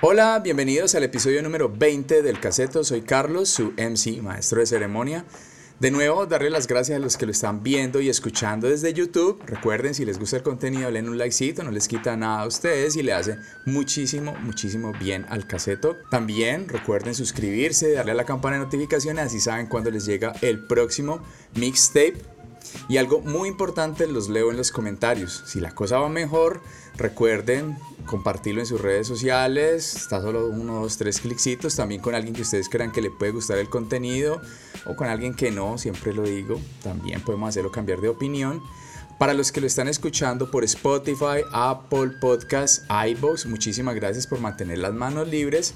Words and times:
Hola, 0.00 0.38
bienvenidos 0.38 0.94
al 0.94 1.02
episodio 1.02 1.42
número 1.42 1.68
20 1.68 2.22
del 2.22 2.38
Caseto. 2.38 2.84
Soy 2.84 3.02
Carlos, 3.02 3.48
su 3.48 3.72
MC, 3.72 4.22
maestro 4.22 4.60
de 4.60 4.66
ceremonia. 4.66 5.24
De 5.80 5.90
nuevo, 5.90 6.24
darle 6.24 6.50
las 6.50 6.68
gracias 6.68 6.94
a 6.96 7.00
los 7.00 7.16
que 7.16 7.26
lo 7.26 7.32
están 7.32 7.64
viendo 7.64 8.00
y 8.00 8.08
escuchando 8.08 8.68
desde 8.68 8.92
YouTube. 8.92 9.42
Recuerden, 9.44 9.94
si 9.94 10.04
les 10.04 10.20
gusta 10.20 10.36
el 10.36 10.44
contenido, 10.44 10.92
den 10.92 11.08
un 11.08 11.18
likecito, 11.18 11.64
no 11.64 11.72
les 11.72 11.88
quita 11.88 12.16
nada 12.16 12.42
a 12.42 12.46
ustedes 12.46 12.94
y 12.94 13.02
le 13.02 13.12
hace 13.12 13.38
muchísimo, 13.66 14.36
muchísimo 14.40 14.92
bien 14.92 15.26
al 15.30 15.48
caseto. 15.48 15.96
También 16.12 16.68
recuerden 16.68 17.16
suscribirse, 17.16 17.90
darle 17.90 18.12
a 18.12 18.14
la 18.14 18.24
campana 18.24 18.56
de 18.56 18.66
notificaciones, 18.66 19.26
así 19.26 19.40
saben 19.40 19.66
cuando 19.66 19.90
les 19.90 20.06
llega 20.06 20.32
el 20.42 20.64
próximo 20.64 21.24
mixtape. 21.56 22.37
Y 22.88 22.96
algo 22.96 23.20
muy 23.20 23.48
importante, 23.48 24.06
los 24.06 24.28
leo 24.28 24.50
en 24.50 24.56
los 24.56 24.70
comentarios. 24.70 25.42
Si 25.46 25.60
la 25.60 25.74
cosa 25.74 25.98
va 25.98 26.08
mejor, 26.08 26.60
recuerden 26.96 27.78
compartirlo 28.06 28.60
en 28.60 28.66
sus 28.66 28.80
redes 28.80 29.06
sociales. 29.06 29.94
Está 29.94 30.20
solo 30.20 30.48
uno, 30.48 30.82
dos, 30.82 30.96
tres 30.96 31.20
clicitos. 31.20 31.76
También 31.76 32.00
con 32.00 32.14
alguien 32.14 32.34
que 32.34 32.42
ustedes 32.42 32.68
crean 32.68 32.92
que 32.92 33.00
le 33.00 33.10
puede 33.10 33.32
gustar 33.32 33.58
el 33.58 33.68
contenido 33.68 34.40
o 34.86 34.96
con 34.96 35.08
alguien 35.08 35.34
que 35.34 35.50
no, 35.50 35.78
siempre 35.78 36.12
lo 36.12 36.22
digo. 36.22 36.60
También 36.82 37.20
podemos 37.20 37.50
hacerlo 37.50 37.70
cambiar 37.70 38.00
de 38.00 38.08
opinión. 38.08 38.62
Para 39.18 39.34
los 39.34 39.50
que 39.50 39.60
lo 39.60 39.66
están 39.66 39.88
escuchando 39.88 40.48
por 40.48 40.62
Spotify, 40.62 41.42
Apple 41.52 42.10
Podcasts, 42.20 42.84
iVoox, 42.88 43.46
muchísimas 43.46 43.96
gracias 43.96 44.28
por 44.28 44.40
mantener 44.40 44.78
las 44.78 44.94
manos 44.94 45.26
libres. 45.26 45.74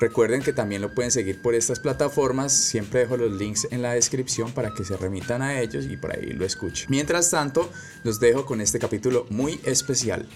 Recuerden 0.00 0.42
que 0.42 0.52
también 0.52 0.82
lo 0.82 0.94
pueden 0.94 1.10
seguir 1.10 1.40
por 1.40 1.54
estas 1.54 1.80
plataformas. 1.80 2.52
Siempre 2.52 3.00
dejo 3.00 3.16
los 3.16 3.32
links 3.32 3.66
en 3.70 3.80
la 3.80 3.92
descripción 3.92 4.52
para 4.52 4.74
que 4.74 4.84
se 4.84 4.98
remitan 4.98 5.40
a 5.40 5.58
ellos 5.60 5.86
y 5.86 5.96
por 5.96 6.14
ahí 6.14 6.26
lo 6.26 6.44
escuchen. 6.44 6.88
Mientras 6.90 7.30
tanto, 7.30 7.70
los 8.02 8.20
dejo 8.20 8.44
con 8.44 8.60
este 8.60 8.78
capítulo 8.78 9.24
muy 9.30 9.58
especial. 9.64 10.28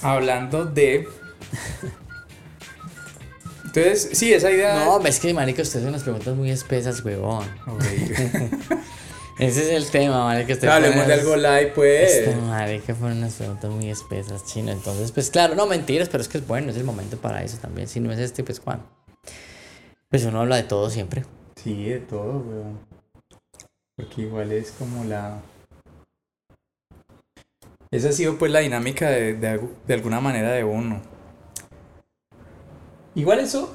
Hablando 0.00 0.64
de. 0.64 1.06
Entonces, 3.64 4.08
sí, 4.12 4.32
esa 4.32 4.50
idea. 4.50 4.86
No, 4.86 5.04
es 5.04 5.20
que, 5.20 5.34
marica, 5.34 5.60
ustedes 5.60 5.82
hacen 5.82 5.88
unas 5.88 6.04
preguntas 6.04 6.34
muy 6.34 6.50
espesas, 6.50 7.04
huevón. 7.04 7.46
Ese 9.38 9.62
es 9.62 9.70
el 9.70 9.90
tema, 9.90 10.24
marica. 10.24 10.52
Usted 10.52 10.68
Hablemos 10.68 11.06
de 11.06 11.14
algo 11.14 11.34
live, 11.36 11.72
pues. 11.74 12.14
Este, 12.14 12.36
marica, 12.36 12.94
fueron 12.94 13.18
unas 13.18 13.34
preguntas 13.34 13.70
muy 13.70 13.90
espesas, 13.90 14.46
chino. 14.46 14.70
Entonces, 14.70 15.10
pues 15.10 15.30
claro, 15.30 15.56
no 15.56 15.66
mentiras, 15.66 16.08
pero 16.08 16.22
es 16.22 16.28
que 16.28 16.38
es 16.38 16.46
bueno, 16.46 16.70
es 16.70 16.76
el 16.76 16.84
momento 16.84 17.16
para 17.16 17.42
eso 17.42 17.58
también. 17.58 17.88
Si 17.88 17.98
no 17.98 18.12
es 18.12 18.18
este, 18.20 18.44
pues 18.44 18.60
cuándo. 18.60 18.86
Pues 20.08 20.24
uno 20.24 20.40
habla 20.40 20.56
de 20.56 20.62
todo 20.62 20.88
siempre. 20.88 21.24
Sí, 21.56 21.84
de 21.84 21.98
todo, 21.98 22.38
weón. 22.38 22.78
Porque 23.96 24.22
igual 24.22 24.52
es 24.52 24.70
como 24.72 25.04
la. 25.04 25.40
Esa 27.90 28.10
ha 28.10 28.12
sido 28.12 28.38
pues 28.38 28.52
la 28.52 28.60
dinámica 28.60 29.08
de, 29.08 29.34
de, 29.34 29.94
alguna 29.94 30.20
manera 30.20 30.52
de 30.52 30.64
uno. 30.64 31.00
Igual 33.14 33.38
eso, 33.40 33.74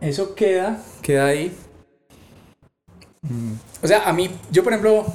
eso 0.00 0.34
queda, 0.34 0.82
queda 1.02 1.26
ahí. 1.26 1.54
O 3.82 3.86
sea, 3.86 4.08
a 4.08 4.12
mí, 4.12 4.30
yo 4.50 4.64
por 4.64 4.72
ejemplo, 4.72 5.06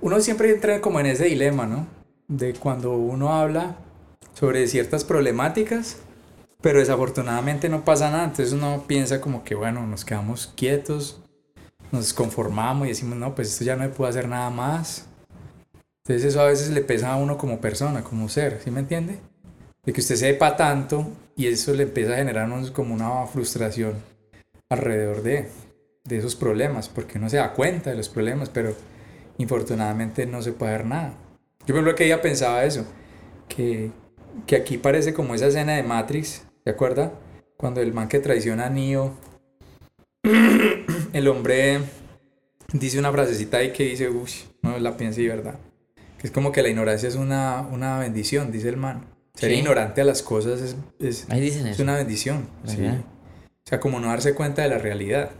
uno 0.00 0.20
siempre 0.20 0.50
entra 0.50 0.80
como 0.80 1.00
en 1.00 1.06
ese 1.06 1.24
dilema, 1.24 1.66
¿no? 1.66 1.86
De 2.28 2.54
cuando 2.54 2.92
uno 2.96 3.34
habla 3.34 3.76
sobre 4.34 4.66
ciertas 4.66 5.04
problemáticas, 5.04 5.98
pero 6.60 6.78
desafortunadamente 6.78 7.68
no 7.68 7.84
pasa 7.84 8.10
nada, 8.10 8.24
entonces 8.24 8.52
uno 8.52 8.84
piensa 8.86 9.20
como 9.20 9.44
que, 9.44 9.54
bueno, 9.54 9.86
nos 9.86 10.04
quedamos 10.04 10.52
quietos, 10.56 11.20
nos 11.92 12.12
conformamos 12.12 12.86
y 12.86 12.90
decimos, 12.90 13.16
no, 13.16 13.34
pues 13.34 13.48
esto 13.48 13.64
ya 13.64 13.76
no 13.76 13.84
me 13.84 13.88
puedo 13.88 14.10
hacer 14.10 14.28
nada 14.28 14.50
más. 14.50 15.06
Entonces 16.04 16.24
eso 16.32 16.40
a 16.40 16.46
veces 16.46 16.70
le 16.70 16.82
pesa 16.82 17.12
a 17.12 17.16
uno 17.16 17.36
como 17.36 17.60
persona, 17.60 18.02
como 18.04 18.28
ser, 18.28 18.60
¿sí 18.62 18.70
me 18.70 18.80
entiende? 18.80 19.18
De 19.84 19.92
que 19.92 20.00
usted 20.00 20.16
sepa 20.16 20.56
tanto 20.56 21.06
y 21.36 21.46
eso 21.46 21.74
le 21.74 21.84
empieza 21.84 22.14
a 22.14 22.16
generar 22.16 22.48
como 22.72 22.94
una 22.94 23.26
frustración 23.26 23.94
alrededor 24.68 25.22
de, 25.22 25.48
de 26.08 26.18
esos 26.18 26.36
problemas, 26.36 26.88
porque 26.88 27.18
uno 27.18 27.28
se 27.28 27.36
da 27.36 27.52
cuenta 27.52 27.90
de 27.90 27.96
los 27.96 28.08
problemas, 28.08 28.48
pero 28.48 28.74
infortunadamente 29.38 30.26
no 30.26 30.42
se 30.42 30.52
puede 30.52 30.72
ver 30.72 30.86
nada. 30.86 31.14
Yo 31.60 31.74
por 31.74 31.76
ejemplo 31.76 31.94
que 31.94 32.06
ella 32.06 32.22
pensaba 32.22 32.64
eso, 32.64 32.86
que, 33.48 33.90
que 34.46 34.56
aquí 34.56 34.78
parece 34.78 35.12
como 35.14 35.34
esa 35.34 35.46
escena 35.46 35.74
de 35.74 35.82
Matrix, 35.82 36.44
¿se 36.64 36.70
acuerda? 36.70 37.12
Cuando 37.56 37.80
el 37.80 37.92
man 37.92 38.08
que 38.08 38.20
traiciona 38.20 38.66
a 38.66 38.70
Neo, 38.70 39.14
el 41.12 41.28
hombre 41.28 41.80
dice 42.72 42.98
una 42.98 43.12
frasecita 43.12 43.58
ahí 43.58 43.72
que 43.72 43.84
dice, 43.84 44.08
uy, 44.08 44.30
no 44.62 44.78
la 44.78 44.96
piensa 44.96 45.20
y 45.20 45.28
verdad. 45.28 45.58
Que 46.18 46.26
es 46.26 46.30
como 46.30 46.52
que 46.52 46.62
la 46.62 46.68
ignorancia 46.68 47.08
es 47.08 47.16
una, 47.16 47.66
una 47.70 47.98
bendición, 47.98 48.52
dice 48.52 48.68
el 48.68 48.76
man. 48.76 49.06
Ser 49.34 49.52
ignorante 49.52 50.00
a 50.00 50.04
las 50.04 50.22
cosas 50.22 50.62
es, 50.62 50.76
es, 50.98 51.26
es 51.28 51.78
una 51.78 51.96
bendición. 51.96 52.48
¿sí? 52.64 52.86
O 52.86 53.68
sea, 53.68 53.80
como 53.80 54.00
no 54.00 54.08
darse 54.08 54.34
cuenta 54.34 54.62
de 54.62 54.68
la 54.68 54.78
realidad. 54.78 55.30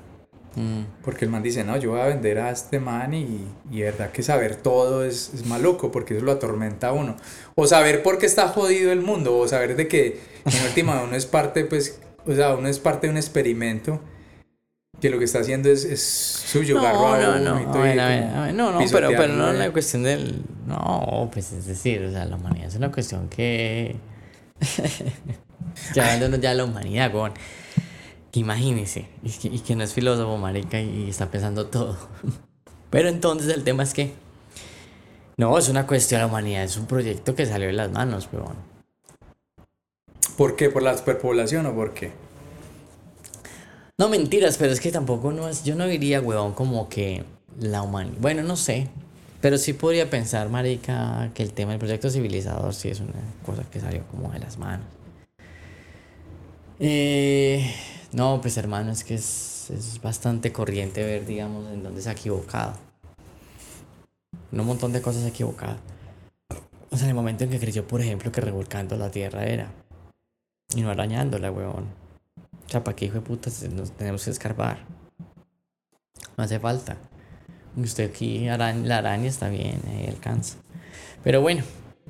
Mm. 0.57 1.03
Porque 1.05 1.27
el 1.27 1.31
man 1.31 1.43
dice, 1.43 1.63
no, 1.65 1.77
yo 1.77 1.91
voy 1.91 2.01
a 2.01 2.07
vender 2.07 2.39
a 2.39 2.51
este 2.51 2.81
man 2.81 3.13
y, 3.15 3.47
y 3.71 3.83
verdad 3.83 4.11
que 4.11 4.23
saber 4.23 4.57
todo 4.57 5.05
es, 5.05 5.31
es, 5.35 5.47
maluco 5.47 5.93
porque 5.93 6.17
eso 6.17 6.25
lo 6.25 6.33
atormenta 6.33 6.89
a 6.89 6.93
uno. 6.93 7.17
O 7.55 7.67
saber 7.67 8.03
por 8.03 8.19
qué 8.19 8.27
está 8.27 8.49
jodido 8.49 8.91
el 8.91 9.03
mundo, 9.03 9.37
o 9.37 9.47
saber 9.47 9.77
de 9.77 9.87
que 9.87 10.21
en 10.45 10.67
última 10.67 11.03
uno 11.05 11.15
es 11.15 11.27
parte, 11.27 11.65
pues, 11.65 12.01
o 12.27 12.35
sea, 12.35 12.55
uno 12.55 12.69
es 12.69 12.79
parte 12.79 13.07
de 13.07 13.13
un 13.13 13.19
experimento 13.19 14.01
que 15.01 15.11
lo 15.11 15.19
que 15.19 15.27
está 15.27 15.41
haciendo 15.41 15.69
es, 15.69 15.85
es 15.85 16.03
suyo, 16.03 16.77
no, 16.77 16.83
no, 16.83 17.39
no, 17.39 17.39
no, 17.39 18.73
no, 18.73 18.79
pero, 18.91 19.09
pero 19.11 19.29
no 19.29 19.53
es 19.53 19.59
la 19.59 19.71
cuestión 19.71 20.05
del, 20.05 20.43
no, 20.67 21.29
pues 21.31 21.53
es 21.53 21.67
decir, 21.67 22.03
o 22.03 22.11
sea, 22.11 22.25
la 22.25 22.37
humanidad 22.37 22.69
es 22.69 22.77
una 22.77 22.91
cuestión 22.91 23.29
que, 23.29 23.97
ya 25.95 26.19
ya 26.41 26.55
la 26.55 26.65
humanidad, 26.65 27.13
con 27.13 27.33
imagínese, 28.41 29.09
y 29.23 29.31
que, 29.31 29.49
y 29.49 29.59
que 29.61 29.77
no 29.77 29.85
es 29.85 29.93
filósofo, 29.93 30.37
marica, 30.37 30.81
y 30.81 31.09
está 31.09 31.31
pensando 31.31 31.67
todo, 31.67 31.97
pero 32.91 33.09
entonces 33.09 33.55
el 33.55 33.65
tema 33.65 33.83
es 33.83 33.95
que, 33.95 34.13
no, 35.37 35.59
es 35.59 35.69
una 35.69 35.87
cuestión, 35.87 36.21
la 36.21 36.27
humanidad 36.27 36.65
es 36.65 36.77
un 36.77 36.87
proyecto 36.87 37.35
que 37.35 37.47
salió 37.47 37.67
de 37.67 37.75
las 37.75 37.91
manos, 37.91 38.29
pero 38.31 38.55
¿Por 40.37 40.55
qué? 40.55 40.69
¿Por 40.69 40.83
la 40.83 40.97
superpoblación 40.97 41.67
o 41.67 41.75
por 41.75 41.95
qué? 41.95 42.13
No, 43.99 44.09
mentiras, 44.11 44.59
pero 44.59 44.73
es 44.73 44.81
que 44.81 44.93
tampoco 44.93 45.33
no 45.33 45.49
es. 45.49 45.65
Yo 45.65 45.75
no 45.75 45.87
diría, 45.87 46.21
huevón, 46.21 46.53
como 46.53 46.89
que 46.91 47.25
la 47.59 47.83
humanidad. 47.83 48.19
Bueno, 48.21 48.43
no 48.43 48.57
sé. 48.57 48.89
Pero 49.41 49.59
sí 49.59 49.73
podría 49.73 50.11
pensar, 50.11 50.49
marica, 50.49 51.31
que 51.35 51.43
el 51.43 51.53
tema 51.53 51.71
del 51.71 51.79
proyecto 51.79 52.11
civilizador 52.11 52.75
sí 52.75 52.89
es 52.89 53.01
una 53.01 53.13
cosa 53.45 53.63
que 53.71 53.81
salió 53.81 54.03
como 54.11 54.31
de 54.31 54.41
las 54.41 54.59
manos. 54.59 54.87
Eh, 56.81 57.73
no, 58.17 58.41
pues 58.41 58.57
hermano, 58.57 58.93
es 58.93 59.05
que 59.05 59.15
es, 59.15 59.69
es 59.69 60.01
bastante 60.01 60.51
corriente 60.51 61.05
ver, 61.05 61.27
digamos, 61.27 61.71
en 61.71 61.83
dónde 61.83 62.01
se 62.01 62.09
ha 62.09 62.13
equivocado. 62.13 62.73
En 64.51 64.59
un 64.59 64.67
montón 64.67 64.91
de 64.95 65.03
cosas 65.03 65.21
se 65.21 65.27
ha 65.27 65.31
equivocado. 65.31 65.77
O 66.91 66.97
sea, 66.97 67.05
en 67.05 67.11
el 67.11 67.15
momento 67.15 67.45
en 67.45 67.51
que 67.51 67.61
creyó, 67.61 67.87
por 67.87 68.01
ejemplo, 68.01 68.33
que 68.33 68.41
revolcando 68.41 68.97
la 68.97 69.11
tierra 69.11 69.45
era. 69.45 69.71
Y 70.75 70.81
no 70.81 70.89
arañándola, 70.89 71.53
huevón. 71.53 71.89
O 72.67 72.71
sea, 72.71 72.83
¿para 72.83 72.97
qué 72.97 73.05
hijo 73.05 73.17
de 73.17 73.21
puta 73.21 73.51
nos 73.75 73.93
tenemos 73.93 74.25
que 74.25 74.31
escarbar? 74.31 74.79
No 76.39 76.45
hace 76.45 76.59
falta. 76.59 76.97
Usted 77.77 78.09
aquí, 78.09 78.47
la 78.47 78.97
araña 78.97 79.29
está 79.29 79.51
bien, 79.51 79.83
ahí 79.91 80.07
alcanza. 80.07 80.57
Pero 81.23 81.43
bueno, 81.43 81.65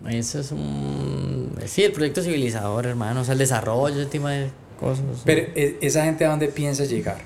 eso 0.08 0.38
es 0.38 0.52
un. 0.52 1.58
Sí, 1.66 1.82
el 1.82 1.90
proyecto 1.90 2.22
civilizador, 2.22 2.86
hermano. 2.86 3.22
O 3.22 3.24
sea, 3.24 3.32
el 3.32 3.38
desarrollo, 3.40 4.02
ese 4.02 4.08
tipo 4.08 4.28
de 4.28 4.52
cosas. 4.76 5.04
Pero, 5.25 5.42
¿e-, 5.54 5.78
¿esa 5.81 6.04
gente 6.04 6.25
a 6.25 6.31
dónde 6.31 6.48
piensa 6.48 6.84
llegar? 6.84 7.19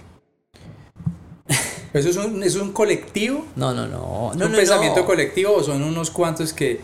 ¿Eso 1.93 2.09
es 2.09 2.16
un, 2.16 2.43
¿es 2.43 2.55
un 2.56 2.72
colectivo? 2.72 3.44
No, 3.56 3.75
no, 3.75 3.87
no. 3.87 4.31
¿Es 4.33 4.41
un 4.41 4.53
pensamiento 4.53 5.05
colectivo 5.05 5.56
o 5.56 5.62
son 5.62 5.83
unos 5.83 6.10
cuantos 6.10 6.53
que, 6.53 6.81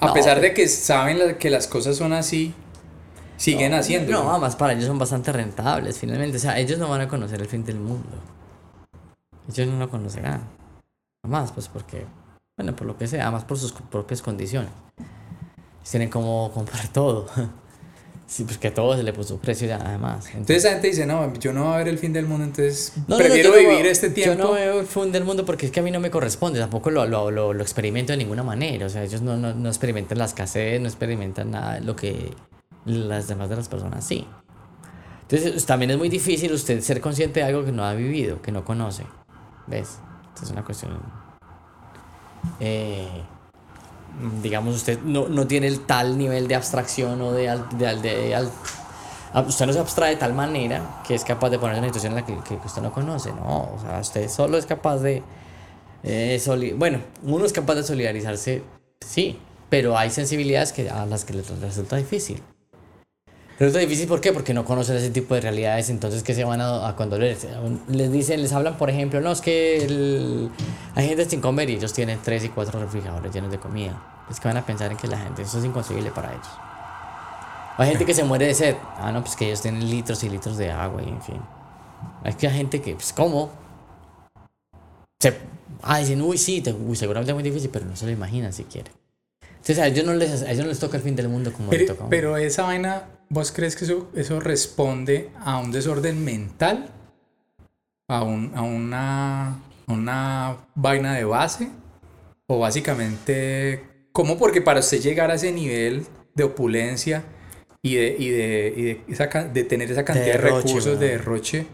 a 0.00 0.12
pesar 0.12 0.40
de 0.40 0.54
que 0.54 0.68
saben 0.68 1.36
que 1.38 1.50
las 1.50 1.66
cosas 1.66 1.96
son 1.96 2.12
así, 2.12 2.54
siguen 3.36 3.74
haciendo. 3.74 4.12
No, 4.12 4.30
además 4.30 4.54
para 4.56 4.74
ellos 4.74 4.86
son 4.86 4.98
bastante 4.98 5.32
rentables, 5.32 5.98
finalmente. 5.98 6.36
O 6.36 6.40
sea, 6.40 6.58
ellos 6.58 6.78
no 6.78 6.88
van 6.88 7.00
a 7.00 7.08
conocer 7.08 7.40
el 7.40 7.48
fin 7.48 7.64
del 7.64 7.78
mundo. 7.78 8.16
Ellos 9.48 9.66
no 9.66 9.78
lo 9.78 9.90
conocerán. 9.90 10.42
Además, 11.24 11.50
pues 11.52 11.68
porque, 11.68 12.06
bueno, 12.56 12.76
por 12.76 12.86
lo 12.86 12.96
que 12.96 13.06
sea, 13.06 13.24
además 13.24 13.44
por 13.44 13.58
sus 13.58 13.72
propias 13.72 14.22
condiciones. 14.22 14.70
tienen 15.90 16.10
como 16.10 16.50
comprar 16.52 16.88
todo. 16.88 17.26
Sí, 18.26 18.44
pues 18.44 18.56
que 18.56 18.68
a 18.68 18.74
todo 18.74 18.96
se 18.96 19.02
le 19.02 19.12
puso 19.12 19.38
precio 19.38 19.68
ya, 19.68 19.76
además. 19.76 20.26
Entonces, 20.28 20.64
la 20.64 20.70
gente 20.70 20.86
dice, 20.88 21.04
no, 21.06 21.34
yo 21.34 21.52
no 21.52 21.64
voy 21.64 21.74
a 21.74 21.76
ver 21.78 21.88
el 21.88 21.98
fin 21.98 22.12
del 22.12 22.26
mundo, 22.26 22.44
entonces 22.44 22.94
prefiero 23.06 23.52
vivir 23.52 23.86
este 23.86 24.08
tiempo. 24.08 24.34
Yo 24.34 24.44
no 24.44 24.52
veo 24.52 24.80
el 24.80 24.86
fin 24.86 25.12
del 25.12 25.24
mundo 25.24 25.44
porque 25.44 25.66
es 25.66 25.72
que 25.72 25.80
a 25.80 25.82
mí 25.82 25.90
no 25.90 26.00
me 26.00 26.10
corresponde, 26.10 26.58
tampoco 26.58 26.90
lo, 26.90 27.04
lo, 27.06 27.30
lo, 27.30 27.52
lo 27.52 27.62
experimento 27.62 28.12
de 28.12 28.16
ninguna 28.16 28.42
manera. 28.42 28.86
O 28.86 28.88
sea, 28.88 29.04
ellos 29.04 29.20
no, 29.20 29.36
no, 29.36 29.52
no 29.52 29.68
experimentan 29.68 30.18
la 30.18 30.24
escasez, 30.24 30.80
no 30.80 30.88
experimentan 30.88 31.50
nada, 31.50 31.80
lo 31.80 31.94
que 31.96 32.32
las 32.86 33.28
demás 33.28 33.50
de 33.50 33.56
las 33.56 33.68
personas 33.68 34.06
sí. 34.06 34.26
Entonces 35.22 35.64
también 35.66 35.90
es 35.90 35.98
muy 35.98 36.08
difícil 36.08 36.52
usted 36.52 36.80
ser 36.80 37.00
consciente 37.00 37.40
de 37.40 37.46
algo 37.46 37.64
que 37.64 37.72
no 37.72 37.84
ha 37.84 37.94
vivido, 37.94 38.40
que 38.40 38.52
no 38.52 38.64
conoce. 38.64 39.04
¿Ves? 39.66 39.98
Entonces 40.20 40.44
es 40.44 40.50
una 40.50 40.64
cuestión... 40.64 40.98
Eh, 42.60 43.22
digamos, 44.42 44.76
usted 44.76 45.00
no, 45.00 45.28
no, 45.28 45.46
tiene 45.46 45.66
el 45.66 45.80
tal 45.80 46.16
nivel 46.16 46.48
de 46.48 46.54
abstracción 46.54 47.20
o 47.20 47.32
de, 47.32 47.58
de, 47.78 48.34
Ah, 49.34 49.40
Usted 49.40 49.66
no 49.66 49.72
se 49.72 49.80
abstrae 49.80 50.10
de 50.10 50.16
tal 50.16 50.32
manera 50.32 51.02
que 51.04 51.16
es 51.16 51.24
capaz 51.24 51.50
de 51.50 51.58
ponerse 51.58 51.78
en 51.78 51.84
una 51.84 51.92
situación 51.92 52.12
en 52.12 52.20
la 52.20 52.26
que, 52.26 52.56
que 52.56 52.66
usted 52.66 52.80
no 52.80 52.92
conoce, 52.92 53.32
no. 53.32 53.74
O 53.74 53.78
sea, 53.82 53.98
usted 53.98 54.28
solo 54.28 54.56
es 54.56 54.64
capaz 54.64 54.98
de. 54.98 55.24
eh, 56.04 56.40
bueno, 56.76 57.00
uno 57.24 57.44
es 57.44 57.52
capaz 57.52 57.74
de 57.74 57.82
solidarizarse, 57.82 58.62
sí, 59.00 59.40
pero 59.68 59.98
hay 59.98 60.10
sensibilidades 60.10 60.72
que, 60.72 60.88
a 60.88 61.04
las 61.04 61.24
que 61.24 61.34
les 61.34 61.48
resulta 61.60 61.96
difícil. 61.96 62.40
Resulta 63.58 63.78
difícil, 63.78 64.08
¿por 64.08 64.20
qué? 64.20 64.32
Porque 64.32 64.52
no 64.52 64.64
conocen 64.64 64.96
ese 64.96 65.10
tipo 65.10 65.34
de 65.34 65.40
realidades, 65.40 65.88
entonces 65.88 66.24
que 66.24 66.34
se 66.34 66.42
van 66.44 66.60
a, 66.60 66.88
a 66.88 66.96
cuando 66.96 67.16
les, 67.18 67.46
les 67.86 68.10
dicen, 68.10 68.42
les 68.42 68.52
hablan, 68.52 68.76
por 68.76 68.90
ejemplo, 68.90 69.20
no, 69.20 69.30
es 69.30 69.40
que 69.40 69.84
el- 69.84 70.50
hay 70.96 71.08
gente 71.08 71.24
sin 71.30 71.40
comer 71.40 71.70
y 71.70 71.74
ellos 71.74 71.92
tienen 71.92 72.18
tres 72.22 72.42
y 72.44 72.48
cuatro 72.48 72.80
refrigeradores 72.80 73.32
llenos 73.32 73.52
de 73.52 73.58
comida. 73.58 74.26
Es 74.28 74.40
que 74.40 74.48
van 74.48 74.56
a 74.56 74.66
pensar 74.66 74.90
en 74.90 74.96
que 74.96 75.06
la 75.06 75.18
gente, 75.18 75.42
eso 75.42 75.58
es 75.58 75.64
inconcebible 75.64 76.10
para 76.10 76.32
ellos. 76.32 76.48
Hay 77.76 77.88
gente 77.90 78.04
que 78.04 78.14
se 78.14 78.24
muere 78.24 78.46
de 78.46 78.54
sed. 78.54 78.76
Ah, 78.96 79.12
no, 79.12 79.22
pues 79.22 79.36
que 79.36 79.46
ellos 79.46 79.60
tienen 79.62 79.88
litros 79.88 80.22
y 80.24 80.28
litros 80.30 80.56
de 80.56 80.70
agua 80.70 81.02
y 81.02 81.08
en 81.08 81.22
fin. 81.22 81.40
Hay 82.24 82.34
que 82.34 82.48
hay 82.48 82.56
gente 82.56 82.80
que, 82.80 82.94
pues, 82.94 83.12
¿cómo? 83.12 83.50
Se, 85.20 85.38
ah, 85.82 85.98
dicen, 85.98 86.20
uy, 86.22 86.38
sí, 86.38 86.62
uy, 86.86 86.96
seguramente 86.96 87.30
es 87.32 87.34
muy 87.34 87.42
difícil, 87.44 87.70
pero 87.70 87.84
no 87.84 87.94
se 87.96 88.06
lo 88.06 88.12
imaginan 88.12 88.52
siquiera. 88.52 88.90
Entonces 89.64 89.78
a 89.78 89.86
ellos 89.86 90.04
no 90.04 90.12
les, 90.12 90.42
a 90.42 90.50
ellos 90.50 90.64
no 90.64 90.68
les 90.68 90.78
toca 90.78 90.98
el 90.98 91.02
fin 91.02 91.16
del 91.16 91.30
mundo 91.30 91.50
como 91.50 91.72
le 91.72 91.78
Pero, 91.78 91.94
toca 91.94 92.08
pero 92.10 92.36
esa 92.36 92.64
vaina, 92.64 93.04
¿vos 93.30 93.50
crees 93.50 93.76
que 93.76 93.86
eso, 93.86 94.10
eso 94.14 94.38
responde 94.38 95.30
a 95.40 95.58
un 95.58 95.72
desorden 95.72 96.22
mental? 96.22 96.90
¿A, 98.06 98.22
un, 98.24 98.52
a 98.54 98.60
una, 98.60 99.62
una 99.86 100.58
vaina 100.74 101.14
de 101.14 101.24
base? 101.24 101.70
¿O 102.46 102.58
básicamente, 102.58 103.82
cómo? 104.12 104.36
Porque 104.36 104.60
para 104.60 104.80
usted 104.80 105.00
llegar 105.00 105.30
a 105.30 105.36
ese 105.36 105.50
nivel 105.50 106.04
de 106.34 106.44
opulencia 106.44 107.24
y 107.80 107.94
de, 107.94 108.16
y 108.18 108.28
de, 108.28 108.74
y 108.76 108.82
de, 108.82 109.00
esa 109.08 109.28
de 109.28 109.64
tener 109.64 109.90
esa 109.90 110.04
cantidad 110.04 110.26
de, 110.26 110.32
derroche, 110.32 110.66
recursos 110.68 111.00
de 111.00 111.08
derroche, 111.08 111.66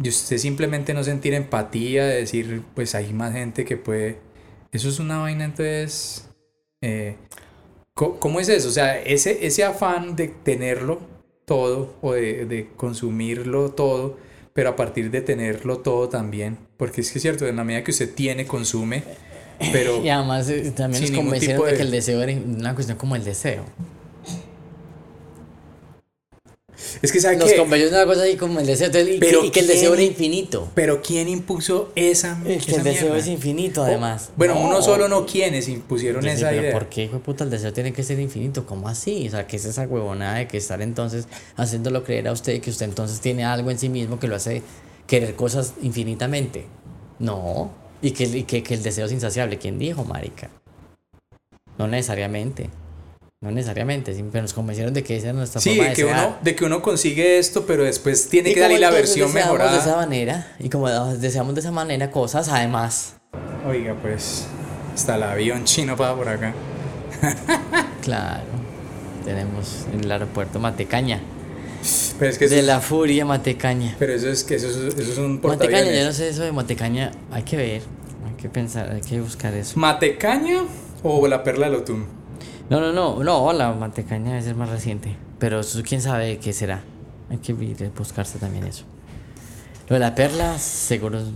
y 0.00 0.08
usted 0.08 0.38
simplemente 0.38 0.94
no 0.94 1.02
sentir 1.02 1.34
empatía, 1.34 2.06
de 2.06 2.14
decir, 2.14 2.62
pues 2.76 2.94
hay 2.94 3.12
más 3.12 3.32
gente 3.32 3.64
que 3.64 3.76
puede... 3.76 4.20
Eso 4.70 4.88
es 4.88 5.00
una 5.00 5.18
vaina 5.18 5.44
entonces... 5.46 6.28
eh, 6.82 7.16
¿Cómo 7.94 8.40
es 8.40 8.48
eso? 8.48 8.68
O 8.68 8.72
sea, 8.72 9.00
ese, 9.00 9.46
ese 9.46 9.64
afán 9.64 10.16
de 10.16 10.28
tenerlo 10.28 11.00
todo 11.44 11.94
o 12.00 12.12
de, 12.14 12.46
de 12.46 12.68
consumirlo 12.76 13.70
todo, 13.72 14.16
pero 14.54 14.70
a 14.70 14.76
partir 14.76 15.10
de 15.10 15.20
tenerlo 15.20 15.78
todo 15.78 16.08
también, 16.08 16.58
porque 16.78 17.02
es 17.02 17.12
que 17.12 17.18
es 17.18 17.22
cierto, 17.22 17.46
en 17.46 17.56
la 17.56 17.64
medida 17.64 17.84
que 17.84 17.90
usted 17.90 18.12
tiene, 18.14 18.46
consume, 18.46 19.02
pero 19.72 20.02
Y 20.02 20.08
además 20.08 20.48
eh, 20.48 20.72
también 20.74 21.02
nos 21.02 21.10
convencieron 21.12 21.64
de... 21.64 21.70
de- 21.72 21.76
que 21.76 21.82
el 21.82 21.90
deseo 21.90 22.22
era 22.22 22.32
una 22.32 22.74
cuestión 22.74 22.96
como 22.98 23.14
el 23.14 23.24
deseo. 23.24 23.64
Es 27.02 27.12
que 27.12 27.20
sabe 27.20 27.36
Nos 27.36 27.50
que, 27.50 27.56
convencieron 27.58 27.94
de 27.94 28.02
una 28.04 28.12
cosa 28.12 28.24
así 28.26 28.36
como 28.36 28.60
el 28.60 28.66
deseo. 28.66 28.86
entonces, 28.86 29.16
Pero 29.20 29.40
que, 29.40 29.46
y 29.46 29.50
que 29.50 29.60
el 29.60 29.66
¿quién- 29.66 29.76
deseo 29.78 29.94
era 29.94 30.02
infinito. 30.02 30.68
pero 30.74 31.02
¿quién 31.02 31.28
impuso 31.28 31.90
esa, 31.94 32.38
Es 32.46 32.64
que 32.64 32.70
esa 32.72 32.80
el 32.80 32.84
deseo 32.84 33.02
mierda? 33.04 33.18
es 33.18 33.26
infinito 33.28 33.82
además. 33.82 34.30
Bueno, 34.36 34.54
No. 34.54 34.66
uno 34.66 34.82
solo 34.82 35.08
no 35.08 35.26
quienes 35.26 35.68
impusieron 35.68 36.22
sí, 36.22 36.28
esa 36.30 36.48
pero 36.50 36.62
idea. 36.62 36.72
¿por 36.72 36.86
qué, 36.88 37.04
hijo 37.04 37.14
de 37.14 37.20
puta, 37.20 37.44
el 37.44 37.50
deseo 37.50 37.72
tiene 37.72 37.92
que 37.92 38.02
ser 38.02 38.18
infinito? 38.20 38.66
¿Cómo 38.66 38.88
así? 38.88 39.28
O 39.28 39.30
sea, 39.30 39.46
¿qué 39.46 39.56
es 39.56 39.64
esa 39.64 39.82
huevonada 39.86 40.38
de 40.38 40.48
que 40.48 40.56
estar 40.58 40.80
entonces 40.82 41.26
haciéndolo 41.56 42.04
creer 42.04 42.28
a 42.28 42.32
usted 42.32 42.60
que 42.60 42.70
usted 42.70 42.86
entonces 42.86 43.20
tiene 43.20 43.44
algo 43.44 43.70
en 43.70 43.78
sí 43.78 43.88
mismo 43.88 44.18
que 44.20 44.28
lo 44.28 44.36
hace 44.36 44.62
querer 45.06 45.34
cosas 45.36 45.74
infinitamente? 45.82 46.66
No. 47.18 47.70
Y 48.00 48.10
que, 48.12 48.24
y 48.24 48.42
que, 48.44 48.62
que 48.64 48.74
el 48.74 48.82
deseo 48.82 49.06
es 49.06 49.12
insaciable. 49.12 49.58
¿Quién 49.58 49.78
dijo, 49.78 50.04
marica? 50.04 50.50
No 51.78 51.86
necesariamente. 51.88 52.68
No 53.42 53.50
necesariamente. 53.50 54.14
Pero 54.32 54.42
nos 54.42 54.54
convencieron 54.54 54.94
de 54.94 55.02
que 55.02 55.16
esa 55.16 55.28
es 55.28 55.34
nuestra 55.34 55.60
Sí, 55.60 55.70
forma 55.70 55.82
de 55.84 55.90
de 55.90 55.96
que, 55.96 56.04
desear. 56.04 56.26
uno, 56.28 56.36
de 56.42 56.54
que 56.56 56.64
uno 56.64 56.80
consigue 56.80 57.38
esto, 57.38 57.66
pero 57.66 57.84
después 57.84 58.28
tiene 58.28 58.50
Y 58.50 58.54
que 58.54 58.60
darle 58.60 58.78
la 58.78 58.90
versión 58.90 59.30
deseamos 59.32 59.58
de 59.58 59.64
esa 59.64 59.74
mejorada. 59.74 59.96
manera, 59.96 60.56
y 60.60 60.68
como 60.70 60.88
deseamos 61.16 61.54
de 61.54 61.60
esa 61.60 61.70
manera 61.72 62.10
cosas, 62.10 62.48
además, 62.48 63.16
Oiga, 63.66 63.94
pues, 64.00 64.46
está 64.94 65.16
el 65.16 65.22
avión 65.24 65.64
chino 65.64 65.96
para 65.96 66.14
por 66.16 66.28
acá. 66.28 66.54
claro, 68.02 68.44
tenemos 69.24 69.86
en 69.92 70.00
el 70.04 70.10
aeropuerto 70.12 70.58
Matecaña. 70.58 71.20
Pero 72.18 72.30
es 72.30 72.38
que 72.38 72.46
De 72.48 72.62
la 72.62 72.80
furia 72.80 73.24
Matecaña. 73.24 73.96
pero 73.98 74.12
eso 74.14 74.28
es 74.28 74.44
que 74.44 74.54
eso, 74.54 74.68
es- 74.68 74.94
eso 74.96 75.12
es 75.12 75.18
un 75.18 75.40
Matecaña, 75.42 75.90
yo 75.92 76.04
no 76.04 76.12
sé 76.12 76.28
eso 76.28 76.42
de 76.42 76.52
Matecaña, 76.52 77.10
hay 77.32 77.42
que 77.42 77.56
ver, 77.56 77.82
hay 78.26 78.34
que 78.40 78.48
pensar, 78.48 78.90
hay 78.92 79.00
que 79.00 79.20
buscar 79.20 79.52
eso. 79.54 79.78
¿Matecaña 79.80 80.62
o 81.02 81.26
la 81.26 81.42
perla 81.42 81.66
de 81.66 81.72
Lotum? 81.72 82.04
No, 82.72 82.80
no, 82.80 82.90
no, 82.90 83.22
no, 83.22 83.52
la 83.52 83.70
Matecaña 83.74 84.30
debe 84.30 84.42
ser 84.42 84.54
más 84.54 84.70
reciente, 84.70 85.14
pero 85.38 85.60
eso 85.60 85.82
quién 85.86 86.00
sabe 86.00 86.38
qué 86.38 86.54
será. 86.54 86.82
Hay 87.28 87.36
que 87.36 87.52
buscarse 87.52 88.38
también 88.38 88.66
eso. 88.66 88.84
Lo 89.90 89.96
de 89.96 90.00
la 90.00 90.14
perla 90.14 90.58
seguro 90.58 91.18
es 91.18 91.26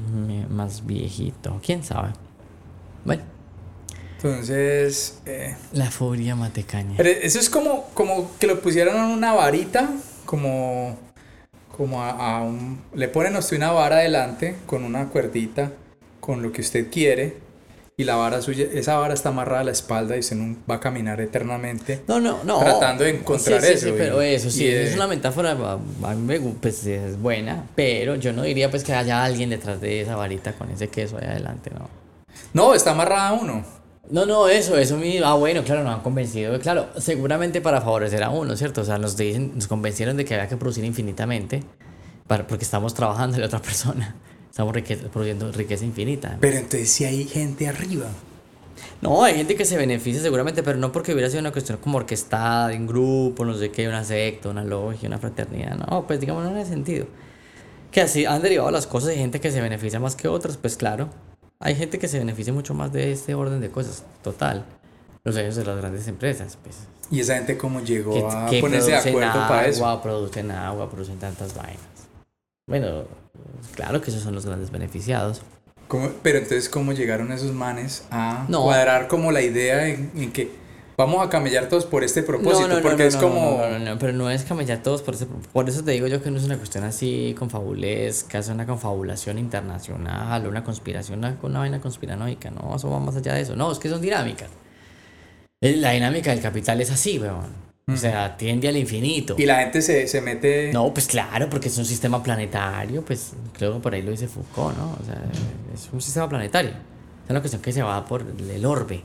más 0.49 0.87
viejito, 0.87 1.61
quién 1.63 1.85
sabe. 1.85 2.13
Bueno, 3.05 3.23
Entonces, 4.17 5.21
eh, 5.27 5.55
la 5.75 5.91
furia 5.91 6.35
Matecaña. 6.37 6.95
pero 6.97 7.11
eso 7.11 7.39
es 7.39 7.51
como, 7.51 7.85
como 7.93 8.31
que 8.39 8.47
lo 8.47 8.59
pusieran 8.61 8.97
en 8.97 9.03
una 9.11 9.35
varita, 9.35 9.91
como, 10.25 10.97
como 11.77 12.03
a, 12.03 12.39
a 12.39 12.43
un... 12.45 12.81
Le 12.95 13.09
ponen 13.09 13.37
a 13.37 13.41
usted 13.41 13.59
una 13.59 13.73
vara 13.73 13.97
adelante 13.97 14.57
con 14.65 14.85
una 14.85 15.11
cuerdita, 15.11 15.71
con 16.19 16.41
lo 16.41 16.51
que 16.51 16.63
usted 16.63 16.91
quiere, 16.91 17.37
y 17.99 18.05
la 18.05 18.17
vara 18.17 18.43
suya, 18.43 18.67
esa 18.75 18.99
vara 18.99 19.15
está 19.15 19.31
amarrada 19.31 19.61
a 19.63 19.65
la 19.65 19.71
espalda 19.71 20.17
y 20.19 20.21
no 20.35 20.55
va 20.71 20.75
a 20.75 20.81
caminar 20.81 21.19
eternamente. 21.23 22.03
No, 22.07 22.21
no, 22.21 22.45
no. 22.45 22.59
Tratando 22.59 23.05
de 23.05 23.11
encontrar 23.11 23.63
Sí, 23.63 23.67
sí, 23.69 23.73
eso 23.73 23.87
Sí, 23.87 23.95
pero 23.97 24.23
y- 24.23 24.35
eso 24.35 24.51
sí, 24.51 24.67
de- 24.67 24.85
es 24.89 24.95
una 24.97 25.07
metáfora, 25.07 25.53
a- 25.53 26.15
mí 26.15 26.23
me 26.23 26.39
pues 26.41 26.85
es 26.87 27.19
buena, 27.19 27.65
pero 27.75 28.17
yo 28.17 28.35
no 28.35 28.43
diría 28.43 28.71
pues 28.71 28.85
que 28.85 28.93
haya 28.93 29.25
alguien 29.25 29.49
detrás 29.49 29.81
de 29.81 30.03
esa 30.03 30.15
varita 30.15 30.53
con 30.53 30.71
ese 30.71 30.89
queso 30.89 31.17
ahí 31.17 31.25
adelante, 31.27 31.71
no. 31.73 31.89
No, 32.53 32.75
está 32.75 32.91
amarrada 32.91 33.29
a 33.29 33.33
uno. 33.33 33.65
No, 34.11 34.27
no, 34.27 34.47
eso, 34.47 34.77
eso 34.77 34.99
mismo. 34.99 35.27
Ah, 35.27 35.35
bueno, 35.35 35.65
claro, 35.65 35.83
nos 35.83 35.95
han 35.95 36.01
convencido. 36.03 36.59
Claro, 36.61 36.89
seguramente 36.99 37.63
para 37.63 37.81
favorecer 37.81 38.23
a 38.23 38.29
uno, 38.29 38.57
¿cierto? 38.57 38.83
O 38.83 38.85
sea, 38.85 38.99
nos 38.99 39.17
dicen, 39.17 39.53
nos 39.55 39.67
convencieron 39.69 40.19
de 40.19 40.25
que 40.27 40.35
había 40.35 40.49
que 40.49 40.57
producir 40.59 40.85
infinitamente 40.85 41.63
para, 42.27 42.47
porque 42.47 42.65
estamos 42.65 42.93
trabajando 42.93 43.37
en 43.37 43.41
la 43.41 43.47
otra 43.47 43.61
persona. 43.63 44.15
Estamos 44.57 44.75
rique- 44.75 44.97
produciendo 44.97 45.53
riqueza 45.53 45.85
infinita. 45.85 46.39
Pero 46.41 46.57
entonces 46.57 46.89
si 46.91 47.05
hay 47.05 47.25
gente 47.25 47.69
arriba. 47.69 48.07
No, 49.03 49.23
hay 49.23 49.35
gente 49.35 49.55
que 49.55 49.67
se 49.67 49.77
beneficia 49.77 50.23
seguramente, 50.23 50.63
pero 50.63 50.79
no 50.79 50.93
porque 50.93 51.13
hubiera 51.13 51.29
sido 51.29 51.41
una 51.41 51.53
cuestión 51.53 51.77
como 51.77 51.99
orquestada, 51.99 52.69
de 52.69 52.77
un 52.79 52.87
grupo, 52.87 53.45
no 53.45 53.53
sé 53.53 53.71
qué, 53.71 53.87
una 53.87 54.03
secta, 54.03 54.49
una 54.49 54.65
logia, 54.65 55.09
una 55.11 55.19
fraternidad. 55.19 55.77
No, 55.77 56.07
pues 56.07 56.21
digamos, 56.21 56.43
no 56.45 56.53
en 56.53 56.57
ese 56.57 56.71
sentido. 56.71 57.05
Que 57.91 58.01
así 58.01 58.25
han 58.25 58.41
derivado 58.41 58.71
las 58.71 58.87
cosas 58.87 59.13
y 59.13 59.17
gente 59.17 59.41
que 59.43 59.51
se 59.51 59.61
beneficia 59.61 60.01
más 60.01 60.17
que 60.17 60.27
otras, 60.27 60.57
pues 60.57 60.79
claro. 60.79 61.11
Hay 61.61 61.75
gente 61.75 61.99
que 61.99 62.09
se 62.09 62.19
beneficia 62.19 62.55
mucho 62.55 62.73
más 62.73 62.91
de 62.95 63.13
este 63.13 63.35
orden 63.35 63.61
de 63.61 63.71
cosas, 63.71 64.05
total. 64.25 64.65
Los 65.23 65.35
dueños 65.35 65.57
de 65.57 65.67
las 65.67 65.77
grandes 65.77 66.09
empresas, 66.09 66.57
pues. 66.63 66.77
¿Y 67.11 67.21
esa 67.21 67.35
gente 67.35 67.59
cómo 67.59 67.83
llegó 67.83 68.15
Que, 68.15 68.25
a 68.35 68.47
que 68.49 68.61
ponerse 68.61 68.93
de 68.93 68.97
acuerdo 68.97 69.33
para 69.49 69.67
eso? 69.67 69.87
agua, 69.87 70.03
producen 70.03 70.51
agua, 70.51 70.89
producen 70.89 71.19
tantas 71.19 71.55
vainas. 71.55 71.77
Bueno, 72.69 73.05
claro 73.75 74.01
que 74.01 74.11
esos 74.11 74.23
son 74.23 74.35
los 74.35 74.45
grandes 74.45 74.71
beneficiados. 74.71 75.43
¿Cómo- 75.89 76.11
pero 76.23 76.39
entonces, 76.39 76.69
¿cómo 76.69 76.93
llegaron 76.93 77.31
esos 77.31 77.53
manes 77.53 78.05
a 78.11 78.45
No. 78.49 78.65
cuadrar 78.65 79.07
como 79.07 79.31
la 79.31 79.41
idea 79.41 79.87
en, 79.87 80.11
en 80.17 80.33
que 80.33 80.51
vamos 80.97 81.25
a 81.25 81.29
camellar 81.31 81.69
todos 81.69 81.87
por 81.87 82.03
este 82.03 82.25
propósito? 82.25 82.81
porque 82.83 83.07
es 83.07 83.15
no, 83.15 83.21
como... 83.21 83.59
no, 83.59 83.79
no, 83.79 83.79
no, 83.79 83.99
pero 84.01 84.13
no 84.13 84.29
es 84.31 84.43
camellar 84.43 84.83
todos 84.83 85.03
por 85.03 85.15
eso. 85.15 85.29
Por 85.53 85.69
eso 85.69 85.85
te 85.85 85.93
digo 85.93 86.09
yo 86.09 86.21
que 86.21 86.33
no 86.33 86.39
es 86.39 86.45
una 86.45 86.57
cuestión 86.59 86.83
así 86.83 87.37
confabulesca, 87.39 88.39
es 88.41 88.49
una 88.49 88.67
confabulación 88.67 89.39
internacional, 89.39 90.45
una 90.49 90.65
conspiración, 90.65 91.21
una, 91.21 91.39
una 91.43 91.61
vaina 91.61 91.81
conspiranoica. 91.81 92.51
No, 92.51 92.75
eso 92.75 92.91
va 92.91 92.99
más 92.99 93.15
allá 93.15 93.35
de 93.35 93.43
eso. 93.43 93.55
No, 93.55 93.71
es 93.71 93.79
que 93.79 93.89
son 93.89 94.01
dinámicas. 94.01 94.49
Eh, 95.61 95.77
La 95.77 95.93
dinámica 95.93 96.33
del 96.33 96.41
capital 96.43 96.81
es 96.81 96.91
así, 96.91 97.21
weón. 97.21 97.65
O 97.89 97.97
sea, 97.97 98.37
tiende 98.37 98.67
al 98.67 98.77
infinito. 98.77 99.37
Y 99.39 99.47
la 99.47 99.61
gente 99.61 99.81
se, 99.81 100.09
se 100.09 100.21
mete... 100.21 100.73
No, 100.73 100.93
pues 100.93 101.07
claro, 101.07 101.49
porque 101.49 101.69
es 101.69 101.79
un 101.79 101.85
sistema 101.85 102.21
planetario, 102.21 103.05
pues 103.05 103.35
creo 103.53 103.75
que 103.75 103.81
por 103.81 103.95
ahí 103.95 104.03
lo 104.03 104.11
dice 104.11 104.27
Foucault, 104.27 104.77
¿no? 104.77 104.99
O 105.01 105.05
sea, 105.05 105.23
es 105.73 105.89
un 105.93 106.01
sistema 106.01 106.29
planetario. 106.29 106.73
Es 106.73 107.31
una 107.31 107.41
cuestión 107.41 107.63
que 107.63 107.73
se 107.73 107.83
va 107.83 108.05
por 108.05 108.23
el 108.23 108.67
orbe. 108.67 109.03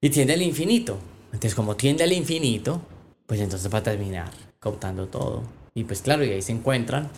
Y 0.00 0.10
tiende 0.10 0.34
al 0.34 0.42
infinito. 0.42 0.98
Entonces, 1.26 1.54
como 1.54 1.76
tiende 1.76 2.02
al 2.02 2.12
infinito, 2.12 2.82
pues 3.26 3.40
entonces 3.40 3.72
va 3.72 3.78
a 3.78 3.82
terminar 3.82 4.30
cooptando 4.58 5.06
todo. 5.06 5.44
Y 5.74 5.84
pues 5.84 6.02
claro, 6.02 6.24
y 6.24 6.30
ahí 6.30 6.42
se 6.42 6.50
encuentran. 6.50 7.08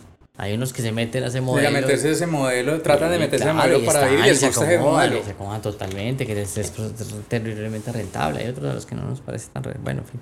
Hay 0.41 0.55
unos 0.55 0.73
que 0.73 0.83
se 0.83 0.93
meten 0.93 1.25
a 1.25 1.27
ese 1.27 1.39
de 1.39 1.41
modelo. 1.41 1.71
meterse 1.73 2.13
ese 2.13 2.29
modelo, 2.29 2.81
tratan 2.81 3.11
de 3.11 3.19
meterse 3.19 3.45
claro, 3.45 3.59
ese 3.59 3.69
modelo 3.71 3.93
para 3.93 4.07
vivir 4.07 4.33
y 4.33 4.37
se 4.37 4.47
acomodan, 4.47 5.25
se 5.25 5.31
acomodan 5.33 5.61
totalmente, 5.61 6.25
que 6.25 6.35
les 6.37 6.57
es 6.57 6.73
terriblemente 7.27 7.91
rentable. 7.91 8.39
Hay 8.43 8.49
otros 8.49 8.71
a 8.71 8.75
los 8.75 8.87
que 8.87 8.95
no 8.95 9.03
nos 9.03 9.21
parece 9.21 9.49
tan 9.53 9.65
rentable. 9.65 9.83
Bueno, 9.83 10.01
en 10.03 10.07
fin. 10.07 10.21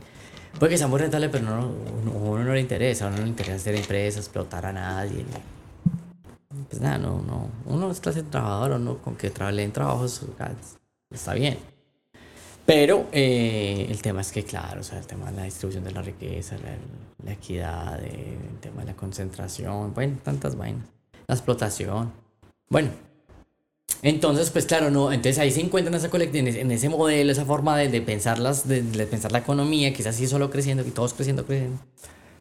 Puede 0.59 0.71
que 0.71 0.79
sea 0.79 0.87
muy 0.87 0.99
rentable, 1.01 1.29
pero 1.29 1.45
no, 1.45 1.71
uno, 2.03 2.13
a 2.13 2.31
uno 2.31 2.45
no 2.45 2.55
le 2.55 2.61
interesa. 2.63 3.05
A 3.05 3.09
uno 3.09 3.19
no 3.19 3.25
le 3.25 3.29
interesa 3.29 3.57
hacer 3.57 3.75
empresas, 3.75 4.25
explotar 4.25 4.65
a 4.65 4.73
nadie. 4.73 5.27
Pues 6.71 6.81
nada, 6.81 6.97
no, 6.97 7.21
no. 7.21 7.51
Uno 7.67 7.91
es 7.91 8.01
clase 8.01 8.23
trabajador, 8.23 8.73
uno 8.81 8.97
con 8.97 9.17
que 9.17 9.31
le 9.53 9.63
den 9.63 9.73
trabajos 9.73 10.23
está 11.11 11.35
bien. 11.35 11.59
Pero 12.67 13.07
eh, 13.13 13.87
el 13.89 14.03
tema 14.03 14.21
es 14.23 14.33
que, 14.33 14.43
claro, 14.43 14.81
o 14.81 14.85
sea, 14.85 14.99
el 14.99 15.07
tema 15.07 15.31
de 15.31 15.37
la 15.37 15.45
distribución 15.45 15.85
de 15.85 15.93
la 15.93 16.03
riqueza, 16.03 16.57
la, 16.59 16.77
la 17.25 17.33
equidad, 17.33 18.03
eh, 18.03 18.37
el 18.53 18.59
tema 18.59 18.81
de 18.81 18.89
la 18.89 18.97
concentración, 18.97 19.95
bueno, 19.95 20.19
tantas 20.25 20.57
vainas. 20.57 20.85
La 21.29 21.37
explotación. 21.37 22.13
Bueno, 22.69 22.91
entonces, 24.03 24.51
pues 24.51 24.67
claro, 24.67 24.91
no, 24.91 25.13
entonces 25.13 25.39
ahí 25.39 25.53
se 25.53 25.61
encuentran 25.61 25.95
esa 25.95 26.11
en 26.13 26.71
ese 26.73 26.89
modelo, 26.89 27.31
esa 27.31 27.45
forma 27.45 27.79
de, 27.79 27.89
de 27.89 28.03
pensarlas, 28.03 28.67
de, 28.67 28.83
de 28.83 29.07
pensar 29.07 29.31
la 29.31 29.39
economía, 29.39 29.93
que 29.93 30.03
es 30.03 30.09
así 30.09 30.27
solo 30.27 30.51
creciendo, 30.51 30.85
y 30.85 30.91
todos 30.91 31.15
creciendo, 31.15 31.47
creciendo. 31.47 31.79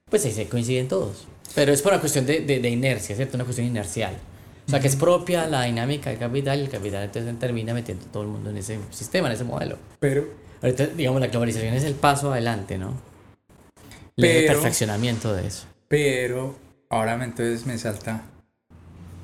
Pues 0.10 0.26
ahí 0.26 0.32
se 0.32 0.48
coinciden 0.48 0.88
todos. 0.88 1.28
Pero 1.54 1.72
es 1.72 1.84
por 1.84 1.94
una 1.94 2.02
cuestión 2.02 2.26
de, 2.26 2.42
de 2.42 2.70
inercia, 2.70 3.16
¿cierto? 3.16 3.38
Una 3.38 3.46
cuestión 3.46 3.68
inercial. 3.68 4.16
O 4.68 4.70
sea, 4.70 4.80
que 4.80 4.88
es 4.88 4.96
propia 4.96 5.46
la 5.48 5.64
dinámica 5.64 6.10
del 6.10 6.18
capital 6.20 6.60
y 6.60 6.64
el 6.64 6.70
capital 6.70 7.04
entonces 7.04 7.40
termina 7.40 7.74
metiendo 7.74 8.06
todo 8.08 8.24
el 8.24 8.30
mundo 8.30 8.50
en 8.50 8.58
ese 8.58 8.80
sistema, 8.92 9.28
en 9.28 9.34
ese 9.34 9.44
modelo. 9.44 9.78
Pero, 10.00 10.26
Ahorita, 10.62 10.88
digamos, 10.88 11.22
la 11.22 11.28
globalización 11.28 11.74
es 11.76 11.84
el 11.84 11.94
paso 11.94 12.32
adelante, 12.32 12.78
¿no? 12.80 12.90
El 14.18 14.22
Pero- 14.24 14.54
perfeccionamiento 14.54 15.34
de 15.36 15.46
eso. 15.48 15.68
pero, 15.88 16.56
ahora 16.90 17.14
entonces 17.24 17.66
me 17.68 17.78
salta. 17.78 18.24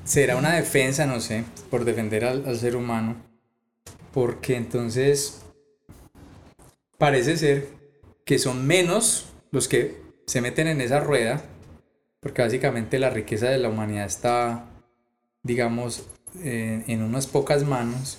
Será 0.04 0.36
una 0.36 0.54
defensa, 0.54 1.06
no 1.06 1.20
sé, 1.20 1.44
por 1.70 1.84
defender 1.84 2.24
al, 2.24 2.44
al 2.46 2.56
ser 2.58 2.76
humano. 2.76 3.16
Porque 4.12 4.56
entonces 4.56 5.42
parece 6.98 7.36
ser 7.36 7.68
que 8.24 8.38
son 8.38 8.66
menos 8.66 9.26
los 9.50 9.66
que 9.68 10.00
se 10.26 10.40
meten 10.40 10.68
en 10.68 10.80
esa 10.80 11.00
rueda. 11.00 11.42
Porque 12.20 12.42
básicamente 12.42 12.98
la 13.00 13.10
riqueza 13.10 13.48
de 13.48 13.58
la 13.58 13.68
humanidad 13.68 14.06
está, 14.06 14.66
digamos, 15.42 16.04
eh, 16.42 16.84
en 16.86 17.02
unas 17.02 17.26
pocas 17.26 17.64
manos. 17.64 18.18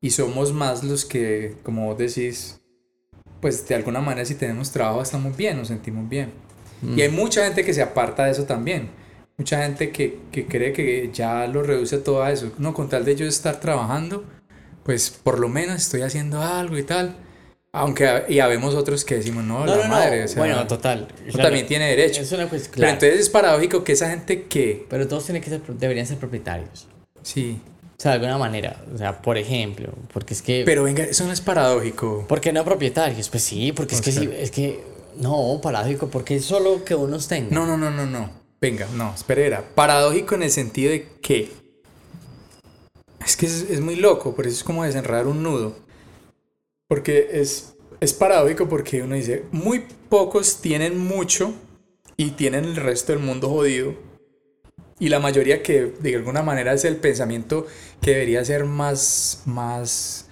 Y 0.00 0.10
somos 0.10 0.52
más 0.52 0.84
los 0.84 1.04
que, 1.04 1.56
como 1.62 1.86
vos 1.86 1.98
decís, 1.98 2.60
pues 3.40 3.66
de 3.66 3.74
alguna 3.74 4.00
manera 4.00 4.24
si 4.24 4.34
tenemos 4.34 4.70
trabajo 4.70 5.02
estamos 5.02 5.36
bien, 5.36 5.56
nos 5.56 5.68
sentimos 5.68 6.08
bien. 6.08 6.32
Y 6.96 7.02
hay 7.02 7.08
mucha 7.08 7.44
gente 7.44 7.64
que 7.64 7.74
se 7.74 7.82
aparta 7.82 8.26
de 8.26 8.30
eso 8.30 8.44
también. 8.44 8.90
Mucha 9.36 9.62
gente 9.64 9.90
que, 9.90 10.20
que 10.30 10.46
cree 10.46 10.72
que 10.72 11.10
ya 11.12 11.46
lo 11.48 11.62
reduce 11.62 11.98
todo 11.98 12.22
a 12.22 12.30
eso. 12.30 12.52
No, 12.58 12.72
con 12.72 12.88
tal 12.88 13.04
de 13.04 13.16
yo 13.16 13.26
estar 13.26 13.58
trabajando, 13.58 14.24
pues 14.84 15.10
por 15.10 15.40
lo 15.40 15.48
menos 15.48 15.76
estoy 15.76 16.02
haciendo 16.02 16.40
algo 16.40 16.78
y 16.78 16.84
tal. 16.84 17.16
Aunque 17.80 18.24
y 18.28 18.38
habemos 18.40 18.74
otros 18.74 19.04
que 19.04 19.16
decimos, 19.16 19.44
no, 19.44 19.64
No, 19.64 19.76
la 19.76 19.84
no, 19.84 19.88
madre. 19.88 20.18
no. 20.20 20.24
o 20.24 20.28
sea, 20.28 20.38
bueno, 20.42 20.66
total. 20.66 21.08
claro. 21.30 21.42
también 21.42 21.66
tiene 21.66 21.88
derecho. 21.88 22.22
Es 22.22 22.32
una 22.32 22.48
cuestión, 22.48 22.74
Pero 22.76 22.88
entonces 22.88 23.20
es 23.20 23.28
paradójico 23.30 23.84
que 23.84 23.92
esa 23.92 24.10
gente 24.10 24.44
que, 24.44 24.86
Pero 24.88 25.06
todos 25.08 25.24
tienen 25.24 25.42
que 25.42 25.50
ser, 25.50 25.60
deberían 25.62 26.06
ser 26.06 26.18
propietarios. 26.18 26.86
sí. 27.22 27.60
O 27.90 28.00
sea, 28.00 28.12
de 28.12 28.18
alguna 28.18 28.38
manera. 28.38 28.80
O 28.94 28.96
sea, 28.96 29.20
por 29.20 29.36
ejemplo, 29.38 29.92
porque 30.12 30.32
es 30.32 30.40
que... 30.40 30.62
Pero 30.64 30.84
venga, 30.84 31.02
eso 31.02 31.24
no 31.24 31.32
es 31.32 31.40
paradójico. 31.40 32.24
¿Por 32.28 32.40
qué 32.40 32.52
no 32.52 32.64
propietarios? 32.64 33.28
Pues 33.28 33.42
sí, 33.42 33.72
porque 33.72 33.96
es 33.96 34.00
que 34.00 34.12
sí, 34.12 34.30
es 34.38 34.52
que... 34.52 34.84
No, 35.16 35.58
paradójico, 35.60 36.06
porque 36.06 36.36
es 36.36 36.44
solo 36.44 36.84
que 36.84 36.94
unos 36.94 37.26
tengan. 37.26 37.52
No, 37.52 37.66
no, 37.66 37.76
no, 37.76 37.90
no, 37.90 38.06
no. 38.06 38.30
Venga, 38.60 38.86
no, 38.94 39.12
espera, 39.12 39.40
era 39.42 39.64
paradójico 39.74 40.36
en 40.36 40.44
el 40.44 40.52
sentido 40.52 40.92
de 40.92 41.08
que 41.20 41.50
es 43.26 43.36
que 43.36 43.46
es, 43.46 43.66
es 43.68 43.80
muy 43.80 43.96
loco, 43.96 44.34
por 44.34 44.46
eso 44.46 44.56
es 44.56 44.62
como 44.64 44.84
desenredar 44.84 45.26
un 45.26 45.42
nudo. 45.42 45.76
Porque 46.88 47.28
es, 47.32 47.76
es 48.00 48.14
paradójico 48.14 48.68
porque 48.68 49.02
uno 49.02 49.14
dice, 49.14 49.44
muy 49.52 49.84
pocos 50.08 50.60
tienen 50.60 50.98
mucho 50.98 51.52
y 52.16 52.32
tienen 52.32 52.64
el 52.64 52.76
resto 52.76 53.12
del 53.12 53.22
mundo 53.22 53.48
jodido. 53.48 53.94
Y 54.98 55.10
la 55.10 55.20
mayoría 55.20 55.62
que 55.62 55.92
de 56.00 56.16
alguna 56.16 56.42
manera 56.42 56.72
es 56.72 56.84
el 56.84 56.96
pensamiento 56.96 57.66
que 58.00 58.12
debería 58.12 58.44
ser 58.44 58.64
más, 58.64 59.42
más 59.46 60.28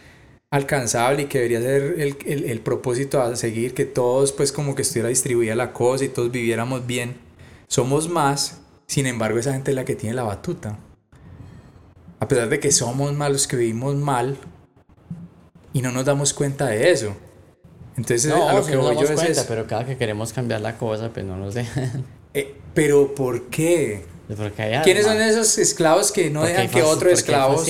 alcanzable 0.51 1.23
y 1.23 1.27
que 1.27 1.39
debería 1.39 1.61
ser 1.61 2.01
el, 2.01 2.17
el, 2.27 2.45
el 2.45 2.61
propósito 2.61 3.21
a 3.21 3.37
seguir, 3.37 3.75
que 3.75 3.85
todos 3.85 4.33
pues 4.33 4.51
como 4.51 4.75
que 4.75 4.83
estuviera 4.83 5.09
distribuida 5.09 5.55
la 5.55 5.73
cosa 5.73 6.05
y 6.05 6.09
todos 6.09 6.33
viviéramos 6.33 6.87
bien. 6.87 7.17
Somos 7.69 8.09
más, 8.09 8.63
sin 8.87 9.07
embargo 9.07 9.39
esa 9.39 9.53
gente 9.53 9.71
es 9.71 9.75
la 9.77 9.85
que 9.85 9.95
tiene 9.95 10.17
la 10.17 10.23
batuta. 10.25 10.79
A 12.19 12.29
pesar 12.29 12.49
de 12.49 12.59
que 12.59 12.73
somos 12.73 13.13
más 13.15 13.31
los 13.31 13.47
que 13.47 13.57
vivimos 13.57 13.95
mal 13.95 14.39
y 15.77 15.83
no 15.83 15.93
nos 15.93 16.05
damos 16.07 16.33
cuenta 16.33 16.67
de 16.67 16.91
eso. 16.91 17.15
Entonces 17.97 18.27
No, 18.27 18.49
a 18.49 18.55
lo 18.55 18.63
sí 18.63 18.71
que 18.71 18.77
nos 18.77 18.85
voy 18.87 18.95
yo 18.95 19.03
damos 19.03 19.11
es 19.11 19.17
cuenta, 19.21 19.41
eso. 19.41 19.49
pero 19.49 19.67
cada 19.67 19.85
que 19.85 19.97
queremos 19.97 20.33
cambiar 20.33 20.61
la 20.61 20.77
cosa, 20.79 21.11
pues 21.13 21.25
no 21.27 21.37
nos 21.37 21.55
dejan. 21.55 22.05
Eh, 22.35 22.55
pero 22.75 23.15
¿por 23.15 23.45
qué? 23.49 24.05
Porque 24.37 24.61
hay 24.63 24.83
¿Quiénes 24.83 25.07
son 25.07 25.19
esos 25.23 25.57
esclavos 25.57 26.13
que 26.13 26.29
no 26.29 26.41
Porque 26.41 26.53
dejan 26.53 26.69
que 26.71 26.83
otro 26.83 27.09
weón. 27.09 27.65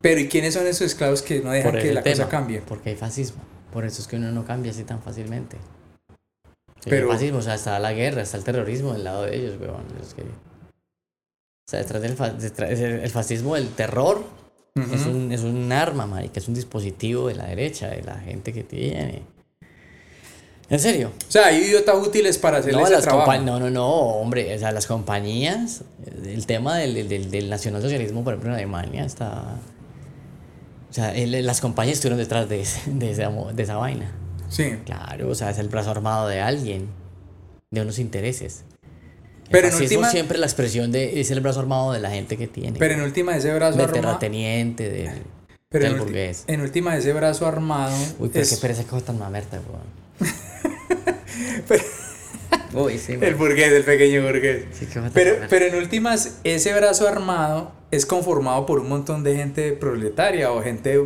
Pero 0.00 0.20
¿y 0.20 0.28
quiénes 0.28 0.54
son 0.54 0.66
esos 0.66 0.80
esclavos 0.82 1.20
que 1.20 1.40
no 1.40 1.50
dejan 1.52 1.72
que 1.72 1.92
la 1.92 2.02
tema, 2.02 2.16
cosa 2.16 2.28
cambie? 2.30 2.62
Porque 2.62 2.88
hay 2.90 2.96
fascismo. 2.96 3.42
Por 3.70 3.84
eso 3.84 4.00
es 4.00 4.08
que 4.08 4.16
uno 4.16 4.30
no 4.32 4.46
cambia 4.46 4.70
así 4.72 4.84
tan 4.84 5.02
fácilmente. 5.02 5.58
El 6.84 6.90
Pero- 6.90 7.08
fascismo, 7.08 7.38
o 7.38 7.42
sea, 7.42 7.54
está 7.56 7.78
la 7.78 7.92
guerra, 7.92 8.22
está 8.22 8.38
el 8.38 8.44
terrorismo 8.44 8.94
del 8.94 9.04
lado 9.04 9.24
de 9.24 9.36
ellos, 9.36 9.60
weón. 9.60 9.84
Que- 10.16 10.22
O 10.22 11.70
sea, 11.70 11.80
detrás 11.80 12.00
del 12.00 12.14
fa- 12.16 12.30
detrás- 12.32 12.70
el 12.70 13.00
el 13.00 13.10
fascismo, 13.10 13.56
el 13.56 13.68
terror, 13.70 14.24
es, 14.92 15.06
un, 15.06 15.32
es 15.32 15.40
un 15.42 15.70
arma, 15.72 16.06
marica, 16.06 16.40
es 16.40 16.48
un 16.48 16.54
dispositivo 16.54 17.28
de 17.28 17.34
la 17.34 17.46
derecha, 17.46 17.88
de 17.88 18.02
la 18.02 18.16
gente 18.18 18.52
que 18.52 18.62
tiene. 18.64 19.22
En 20.70 20.78
serio. 20.78 21.12
O 21.26 21.30
sea, 21.32 21.46
hay 21.46 21.58
idiotas 21.62 21.96
útiles 22.06 22.36
para 22.36 22.58
hacer 22.58 22.74
No, 22.74 22.82
ese 22.82 22.92
las 22.92 23.02
trabajo. 23.04 23.32
no, 23.42 23.58
no, 23.58 23.70
no, 23.70 23.88
hombre, 23.88 24.54
o 24.54 24.58
sea, 24.58 24.70
las 24.70 24.86
compañías, 24.86 25.82
el 26.26 26.44
tema 26.46 26.76
del, 26.76 27.08
del, 27.08 27.30
del 27.30 27.48
nacionalsocialismo, 27.48 28.22
por 28.22 28.34
ejemplo, 28.34 28.50
en 28.50 28.56
Alemania, 28.56 29.04
está... 29.04 29.56
O 30.90 30.92
sea, 30.92 31.14
el- 31.14 31.44
las 31.46 31.60
compañías 31.62 31.94
estuvieron 31.96 32.18
detrás 32.18 32.48
de, 32.48 32.60
ese- 32.60 32.90
de, 32.90 33.10
esa, 33.12 33.30
de 33.30 33.62
esa 33.62 33.76
vaina. 33.76 34.12
Sí. 34.50 34.72
Claro, 34.84 35.28
o 35.30 35.34
sea, 35.34 35.50
es 35.50 35.58
el 35.58 35.68
brazo 35.68 35.90
armado 35.90 36.28
de 36.28 36.40
alguien, 36.40 36.88
de 37.70 37.80
unos 37.82 37.98
intereses. 37.98 38.64
Pero 39.50 39.68
en 39.68 39.74
última- 39.74 40.10
siempre 40.10 40.38
la 40.38 40.46
expresión 40.46 40.92
de 40.92 41.20
es 41.20 41.30
el 41.30 41.40
brazo 41.40 41.60
armado 41.60 41.92
de 41.92 42.00
la 42.00 42.10
gente 42.10 42.36
que 42.36 42.46
tiene. 42.46 42.78
Pero 42.78 42.94
en 42.94 43.00
última 43.02 43.36
ese 43.36 43.52
brazo 43.54 43.76
del 43.78 43.86
armado... 43.86 44.02
terrateniente, 44.02 44.88
del, 44.90 45.10
Pero 45.68 45.84
del 45.84 45.92
en, 45.94 45.98
burgués. 45.98 46.44
en 46.46 46.60
última 46.60 46.96
ese 46.96 47.12
brazo 47.12 47.46
armado... 47.46 47.96
Uy, 48.18 48.28
pero 48.32 48.42
es- 48.42 48.50
qué 48.50 48.56
pereza 48.56 48.84
cosa 48.84 49.06
tan 49.06 49.18
mamerta. 49.18 49.60
Pero- 51.68 51.84
Uy, 52.74 52.98
sí, 52.98 53.16
El 53.20 53.34
burgués, 53.34 53.72
el 53.72 53.84
pequeño 53.84 54.22
burgués. 54.22 54.64
Sí, 54.72 54.86
Pero, 55.14 55.36
pero 55.48 55.66
en 55.66 55.74
últimas, 55.74 56.38
ese 56.44 56.74
brazo 56.74 57.06
armado 57.08 57.72
es 57.90 58.06
conformado 58.06 58.64
por 58.66 58.78
un 58.80 58.88
montón 58.88 59.22
de 59.24 59.36
gente 59.36 59.72
proletaria 59.72 60.50
o 60.52 60.62
gente 60.62 60.98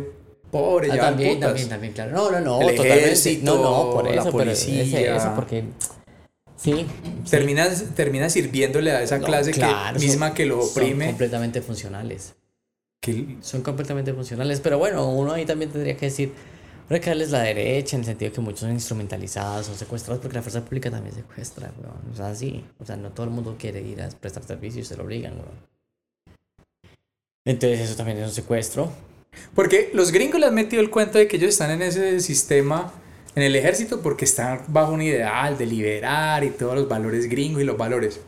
pobre, 0.51 0.89
Ah, 0.91 0.97
también, 0.97 1.35
putas. 1.35 1.49
también, 1.49 1.69
también, 1.69 1.93
claro. 1.93 2.11
No, 2.11 2.31
no, 2.31 2.39
no, 2.41 2.61
El 2.61 2.75
totalmente. 2.75 3.03
ejército, 3.05 3.55
no, 3.55 3.61
no, 3.63 3.91
por 3.91 4.05
la 4.05 4.21
eso, 4.21 4.31
pero 4.37 4.51
es 4.51 4.63
policía. 4.65 5.15
eso, 5.15 5.31
porque 5.35 5.63
sí. 6.63 6.71
sí. 7.25 7.29
Terminas, 7.29 7.83
termina 7.95 8.29
sirviéndole 8.29 8.91
a 8.91 9.01
esa 9.03 9.17
No, 9.19 9.25
clase 9.25 9.51
claro, 9.51 9.93
que, 9.93 9.99
son- 9.99 10.07
misma 10.09 10.33
que 10.33 10.45
lo 10.45 10.61
Son 10.61 10.69
oprime. 10.83 11.07
completamente 11.07 11.61
funcionales. 11.61 12.33
que- 13.01 13.37
Son 13.41 13.61
completamente 13.61 14.13
funcionales, 14.13 14.59
pero 14.61 14.77
bueno, 14.77 15.09
uno 15.11 15.33
ahí 15.33 15.45
también 15.45 15.71
tendría 15.71 15.97
que 15.97 16.05
decir, 16.05 16.31
hay 16.89 16.99
que 16.99 17.09
darles 17.09 17.31
la 17.31 17.41
derecha 17.41 17.95
en 17.95 18.01
el 18.01 18.05
sentido 18.05 18.31
que 18.31 18.39
muchos 18.41 18.61
son 18.61 18.71
instrumentalizados, 18.71 19.65
son 19.65 19.75
secuestrados 19.75 20.21
porque 20.21 20.35
la 20.37 20.41
fuerza 20.41 20.63
pública 20.63 20.89
también 20.91 21.13
secuestra, 21.15 21.71
weón. 21.81 22.11
O 22.13 22.15
sea, 22.15 22.33
sí, 22.35 22.63
o 22.79 22.85
sea, 22.85 22.95
no 22.95 23.09
todo 23.11 23.25
el 23.25 23.31
mundo 23.31 23.55
quiere 23.59 23.81
ir 23.81 24.01
a 24.01 24.09
prestar 24.09 24.43
servicios, 24.43 24.87
se 24.87 24.95
lo 24.95 25.03
obligan, 25.03 25.33
weón. 25.33 25.73
Entonces 27.45 27.81
eso 27.81 27.95
también 27.95 28.19
es 28.19 28.27
un 28.27 28.33
secuestro. 28.33 28.91
porque 29.55 29.89
los 29.93 30.11
gringos 30.11 30.39
le 30.39 30.45
han 30.45 30.53
metido 30.55 30.81
el 30.81 30.89
cuento 30.91 31.17
de 31.17 31.27
que 31.27 31.37
ellos 31.37 31.49
están 31.49 31.71
en 31.71 31.81
ese 31.81 32.19
sistema, 32.19 32.93
en 33.35 33.43
el 33.43 33.55
ejército, 33.55 34.01
porque 34.01 34.25
están 34.25 34.61
bajo 34.67 34.91
un 34.93 35.01
ideal 35.01 35.57
de 35.57 35.65
liberar 35.65 36.43
y 36.43 36.49
todos 36.51 36.75
los 36.75 36.87
valores 36.87 37.27
gringos 37.29 37.61
y 37.61 37.65
los 37.65 37.77
valores. 37.77 38.19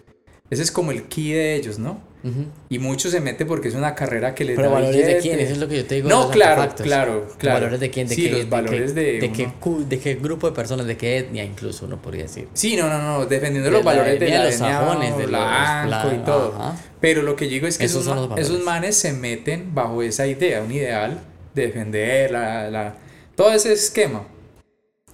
Ese 0.49 0.61
es 0.61 0.71
como 0.71 0.91
el 0.91 1.03
key 1.03 1.31
de 1.33 1.55
ellos, 1.55 1.79
¿no? 1.79 1.99
Ujú. 2.23 2.45
Y 2.69 2.79
muchos 2.79 3.11
se 3.11 3.19
meten 3.19 3.47
porque 3.47 3.67
es 3.67 3.75
una 3.75 3.93
carrera 3.93 4.33
que 4.33 4.45
les 4.45 4.55
Pero 4.55 4.69
da 4.69 4.75
valores 4.75 4.95
de 4.95 5.01
billete. 5.03 5.21
quién, 5.21 5.39
eso 5.39 5.53
es 5.53 5.57
lo 5.59 5.67
que 5.67 5.77
yo 5.77 5.85
te 5.85 5.95
digo. 5.95 6.09
No, 6.09 6.21
de 6.21 6.23
los 6.27 6.31
claro, 6.35 6.61
artefactos. 6.61 6.85
claro, 6.87 7.27
claro. 7.37 7.55
¿Valores 7.57 7.79
de 7.79 7.89
quién? 7.91 8.07
¿De 8.07 8.15
Sí, 8.15 8.23
qué, 8.23 8.29
los 8.31 8.39
de 8.41 8.45
valores 8.45 8.93
qué- 8.93 8.99
de 8.99 9.19
de, 9.21 9.31
qué, 9.31 9.49
de 9.89 9.99
qué 9.99 10.15
grupo 10.15 10.47
de 10.49 10.55
personas, 10.55 10.87
de 10.87 10.97
qué 10.97 11.17
etnia 11.19 11.43
incluso 11.43 11.85
uno 11.85 12.01
podría 12.01 12.23
decir. 12.23 12.47
Sí, 12.53 12.75
no, 12.77 12.89
no, 12.89 12.99
no, 13.01 13.25
defendiendo 13.27 13.69
De 13.69 13.75
los 13.77 13.83
valores 13.83 14.19
de 14.19 14.29
la 14.29 14.43
los 14.45 14.53
etnia 14.55 14.69
sajones, 14.79 15.17
de 15.17 15.23
los 15.23 15.29
blanco 15.29 16.07
y 16.07 16.15
blan- 16.17 16.25
todo. 16.25 16.55
ajá. 16.59 16.75
Pero 16.99 17.21
lo 17.21 17.35
que 17.35 17.45
digo 17.45 17.67
es 17.67 17.77
que 17.77 17.85
Esos 17.85 18.01
esos, 18.01 18.15
son 18.17 18.29
los 18.29 18.39
esos 18.39 18.63
manes 18.63 18.95
se 18.95 19.13
meten 19.13 19.75
bajo 19.75 20.01
esa 20.01 20.25
idea, 20.25 20.61
un 20.63 20.71
ideal 20.71 21.19
de 21.53 21.67
defender 21.67 22.31
la, 22.31 22.69
la- 22.71 22.95
todo 23.35 23.51
ese 23.51 23.71
esquema. 23.73 24.27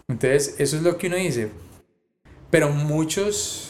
Entonces, 0.08 0.56
eso 0.60 0.78
es 0.78 0.84
lo 0.84 0.98
que 0.98 1.08
uno 1.08 1.16
dice. 1.18 1.50
Pero 2.50 2.70
muchos... 2.70 3.68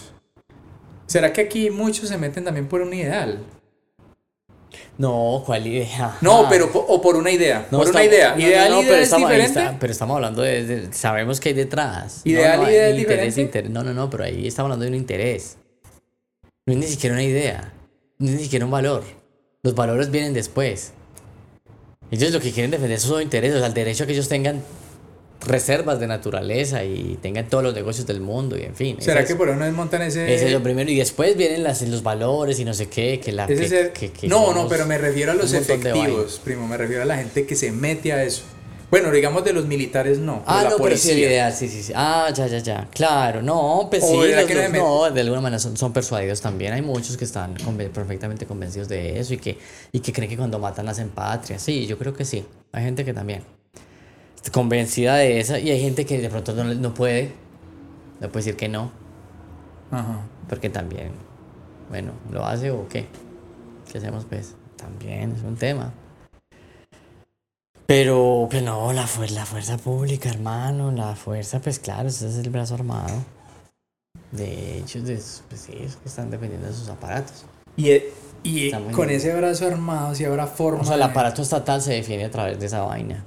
¿Será 1.06 1.34
que 1.34 1.42
aquí 1.42 1.70
muchos 1.70 2.10
se 2.10 2.18
meten 2.18 2.44
también 2.46 2.68
por 2.68 2.82
un 2.82 2.94
ideal? 2.94 3.40
No, 4.98 5.44
¿cuál 5.46 5.66
idea? 5.68 6.18
No, 6.22 6.48
pero 6.50 6.70
o 6.74 7.02
por 7.02 7.16
una 7.16 7.32
idea. 7.32 7.68
No, 7.72 7.80
por 7.80 7.90
una 7.90 8.04
idea. 8.04 8.36
no, 8.36 8.40
ideal 8.42 8.70
no, 8.70 8.78
y 8.78 8.84
idea 8.84 8.90
pero 8.92 9.02
es 9.02 9.04
estamos, 9.08 9.30
ahí 9.30 9.36
diferente. 9.38 9.60
está, 9.68 9.80
pero 9.80 9.92
estamos 9.92 10.16
hablando 10.16 10.42
de, 10.42 10.66
de- 10.66 10.94
Sabemos 10.94 11.40
que 11.40 11.50
hay 11.50 11.56
detrás. 11.56 12.22
Ideal 12.24 12.58
no, 12.58 12.64
no, 12.64 12.70
y 12.70 12.74
idea 12.74 12.86
hay 12.86 12.94
es 12.94 13.00
interés, 13.00 13.36
diferente. 13.36 13.60
inter- 13.60 13.70
no, 13.72 13.84
no, 13.84 13.94
no, 13.94 14.10
pero 14.10 14.24
ahí 14.24 14.48
estamos 14.48 14.68
hablando 14.68 14.84
de 14.86 14.90
un 14.92 14.96
interés. 14.96 15.58
No 16.66 16.74
es 16.74 16.80
ni 16.80 16.86
siquiera 16.88 17.14
una 17.16 17.24
idea. 17.24 17.74
No 18.20 18.28
es 18.30 18.36
ni 18.36 18.44
siquiera 18.44 18.64
un 18.66 18.72
valor. 18.72 19.04
Los 19.64 19.76
valores 19.76 20.12
vienen 20.12 20.34
después. 20.34 20.94
Ellos 22.12 22.32
lo 22.32 22.40
que 22.40 22.52
quieren 22.52 22.72
defender 22.72 23.00
son 23.00 23.12
sus 23.12 23.22
intereses, 23.22 23.62
al 23.64 23.74
derecho 23.74 24.04
a 24.04 24.08
que 24.08 24.14
ellos 24.14 24.30
tengan 24.30 24.62
reservas 25.46 26.00
de 26.00 26.08
naturaleza 26.08 26.84
y 26.84 27.18
tengan 27.22 27.48
todos 27.50 27.64
los 27.64 27.74
negocios 27.74 28.06
del 28.08 28.22
mundo 28.22 28.58
y 28.58 28.62
en 28.64 28.76
fin. 28.76 28.98
¿Será 29.00 29.26
que 29.26 29.32
es- 29.34 29.38
por 29.38 29.50
una 29.50 29.66
vez 29.66 29.74
montan 29.74 30.02
ese... 30.04 30.34
ese 30.34 30.48
es 30.48 30.52
lo 30.54 30.62
primero 30.62 30.90
y 30.92 30.96
después 30.98 31.36
vienen 31.36 31.64
las, 31.64 31.82
los 31.84 32.04
valores 32.04 32.60
y 32.60 32.66
no 32.66 32.74
sé 32.74 32.88
qué, 32.90 33.20
que 33.20 33.32
la... 33.32 33.48
que- 33.48 33.92
que- 33.94 34.12
que 34.12 34.28
no, 34.28 34.54
no, 34.54 34.68
pero 34.68 34.86
me 34.86 34.98
refiero 34.98 35.32
a 35.32 35.36
los 35.36 35.54
efectivos, 35.54 36.40
primo, 36.44 36.68
me 36.68 36.78
refiero 36.78 37.02
a 37.04 37.06
la 37.06 37.18
gente 37.18 37.46
que 37.46 37.56
se 37.56 37.72
mete 37.72 38.14
a 38.14 38.24
eso. 38.24 38.44
Bueno, 38.92 39.10
digamos 39.10 39.46
de 39.46 39.54
los 39.54 39.66
militares 39.68 40.20
no, 40.20 40.44
Ah, 40.46 40.64
la 40.66 40.72
no, 40.72 40.76
pero 40.78 40.98
sí, 40.98 41.12
ideal, 41.14 41.54
sí, 41.54 41.70
sí, 41.70 41.82
sí. 41.82 41.94
Ah, 41.96 42.28
ya, 42.36 42.48
ya, 42.48 42.58
ya. 42.58 42.88
Claro, 42.94 43.42
no, 43.42 43.88
pues 43.90 44.06
sí, 44.06 44.14
los- 44.14 44.44
que 44.46 44.54
no 44.54 44.62
los- 44.64 44.72
no, 44.74 45.10
de 45.12 45.22
alguna 45.22 45.40
manera 45.40 45.60
son, 45.60 45.78
son 45.78 45.94
persuadidos 45.94 46.42
también. 46.42 46.74
Hay 46.74 46.82
muchos 46.82 47.16
que 47.16 47.24
están 47.24 47.56
conven- 47.56 47.90
perfectamente 47.90 48.46
convencidos 48.46 48.90
de 48.90 49.18
eso 49.18 49.34
y 49.34 49.38
que, 49.38 49.58
y 49.94 50.02
que 50.02 50.12
creen 50.12 50.30
que 50.30 50.36
cuando 50.36 50.60
matan 50.60 50.90
hacen 50.90 51.08
patria. 51.08 51.58
Sí, 51.58 51.88
yo 51.88 51.98
creo 51.98 52.14
que 52.14 52.26
sí. 52.26 52.44
Hay 52.74 52.84
gente 52.84 53.06
que 53.06 53.14
también 53.14 53.44
convencida 54.52 55.16
de 55.16 55.40
eso 55.40 55.58
y 55.58 55.70
hay 55.70 55.82
gente 55.82 56.06
que 56.06 56.20
de 56.20 56.30
pronto 56.30 56.54
no, 56.54 56.64
no 56.74 56.94
puede, 56.94 57.34
no 58.20 58.30
puede 58.30 58.46
decir 58.46 58.58
que 58.58 58.68
no, 58.70 58.92
Ajá. 59.92 60.22
porque 60.50 60.70
también, 60.70 61.12
bueno, 61.90 62.12
¿lo 62.32 62.46
hace 62.46 62.72
o 62.72 62.88
qué? 62.88 63.08
¿Qué 63.92 63.98
hacemos 64.00 64.26
pues? 64.26 64.56
También 64.78 65.34
es 65.34 65.44
un 65.44 65.56
tema. 65.58 65.94
Pero, 67.86 68.48
pero 68.50 68.66
no, 68.66 68.94
la, 68.94 69.06
fuer- 69.06 69.32
la 69.32 69.46
fuerza 69.46 69.78
pública, 69.78 70.30
hermano, 70.30 70.92
la 70.92 71.16
fuerza, 71.16 71.60
pues 71.60 71.78
claro, 71.80 72.08
ese 72.08 72.30
es 72.30 72.38
el 72.38 72.50
brazo 72.50 72.76
armado. 72.76 73.14
De 74.32 74.78
hecho, 74.78 75.02
de, 75.02 75.16
pues 75.50 75.62
sí, 75.62 75.74
es 75.78 75.98
que 75.98 76.08
están 76.08 76.32
dependiendo 76.32 76.68
de 76.68 76.74
sus 76.74 76.88
aparatos. 76.88 77.44
Y, 77.76 77.90
e- 77.92 78.14
y 78.44 78.72
con 78.92 79.10
ese 79.10 79.36
brazo 79.36 79.68
armado, 79.68 80.16
si 80.16 80.24
habrá 80.24 80.48
forma. 80.48 80.82
O 80.82 80.86
sea, 80.86 80.96
el 80.96 81.02
aparato 81.04 81.42
estatal 81.42 81.82
se 81.82 81.94
defiende 81.94 82.26
a 82.26 82.32
través 82.32 82.60
de 82.60 82.66
esa 82.66 82.82
vaina. 82.84 83.26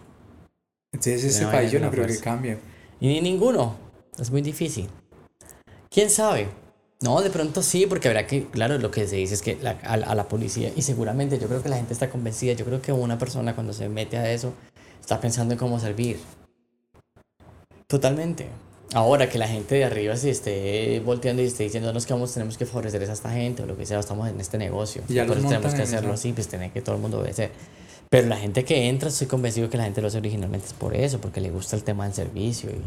Entonces, 1.06 1.24
ese 1.36 1.44
No, 1.44 1.52
país 1.52 1.70
yo 1.70 1.80
no 1.80 1.90
creo 1.90 2.02
que 2.06 2.12
fuerza. 2.14 2.24
cambie. 2.24 2.58
Y 3.00 3.08
ni 3.08 3.20
ninguno. 3.20 3.76
Es 4.18 4.30
muy 4.30 4.42
difícil. 4.42 4.88
¿Quién 5.90 6.10
sabe? 6.10 6.48
No, 7.00 7.20
de 7.20 7.30
pronto 7.30 7.62
sí, 7.62 7.86
porque 7.86 8.08
habrá 8.08 8.26
que, 8.26 8.46
claro, 8.46 8.78
lo 8.78 8.90
que 8.90 9.06
se 9.06 9.16
dice 9.16 9.34
es 9.34 9.42
que 9.42 9.58
la- 9.60 9.78
a, 9.84 9.94
a 9.94 10.14
la 10.14 10.28
policía, 10.28 10.72
y 10.74 10.82
seguramente 10.82 11.38
yo 11.38 11.48
creo 11.48 11.62
que 11.62 11.68
la 11.68 11.76
gente 11.76 11.92
está 11.92 12.08
convencida, 12.08 12.54
yo 12.54 12.64
creo 12.64 12.80
que 12.80 12.92
una 12.92 13.18
persona 13.18 13.54
cuando 13.54 13.72
se 13.72 13.88
mete 13.88 14.16
a 14.16 14.30
eso 14.32 14.54
está 15.00 15.20
pensando 15.20 15.52
en 15.54 15.58
cómo 15.58 15.78
servir. 15.78 16.18
Totalmente. 17.86 18.46
Ahora 18.94 19.28
que 19.28 19.38
la 19.38 19.48
gente 19.48 19.74
de 19.74 19.84
arriba 19.84 20.16
se 20.16 20.30
esté 20.30 21.00
volteando 21.04 21.42
y 21.42 21.46
esté 21.46 21.64
diciendo, 21.64 21.92
no 21.92 21.98
es 21.98 22.06
que 22.06 22.12
vamos, 22.12 22.32
tenemos 22.32 22.56
que 22.56 22.64
favorecer 22.64 23.02
a 23.02 23.12
esta 23.12 23.30
gente 23.30 23.62
o 23.64 23.66
lo 23.66 23.76
que 23.76 23.84
sea, 23.86 23.98
estamos 23.98 24.28
en 24.28 24.40
este 24.40 24.56
negocio. 24.56 25.02
Y 25.08 25.14
ya 25.14 25.24
eso 25.24 25.34
tenemos 25.34 25.74
que 25.74 25.82
hacerlo 25.82 26.12
así, 26.12 26.32
pues 26.32 26.48
tiene 26.48 26.70
que 26.70 26.80
todo 26.80 26.94
el 26.94 27.00
mundo 27.02 27.18
obedecer. 27.20 27.50
Pero 28.14 28.28
la 28.28 28.36
gente 28.36 28.64
que 28.64 28.88
entra, 28.88 29.08
estoy 29.08 29.26
convencido 29.26 29.68
que 29.68 29.76
la 29.76 29.82
gente 29.82 30.00
lo 30.00 30.06
hace 30.06 30.18
originalmente 30.18 30.68
es 30.68 30.72
por 30.72 30.94
eso, 30.94 31.20
porque 31.20 31.40
le 31.40 31.50
gusta 31.50 31.74
el 31.74 31.82
tema 31.82 32.04
del 32.04 32.14
servicio 32.14 32.70
y 32.70 32.80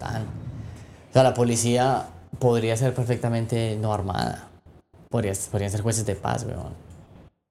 tal. 0.00 0.22
O 0.22 1.12
sea, 1.12 1.22
la 1.22 1.34
policía 1.34 2.08
podría 2.40 2.76
ser 2.76 2.92
perfectamente 2.92 3.78
no 3.80 3.94
armada. 3.94 4.48
Podría, 5.08 5.34
podrían 5.52 5.70
ser 5.70 5.82
jueces 5.82 6.04
de 6.04 6.16
paz, 6.16 6.44
weón. 6.44 6.72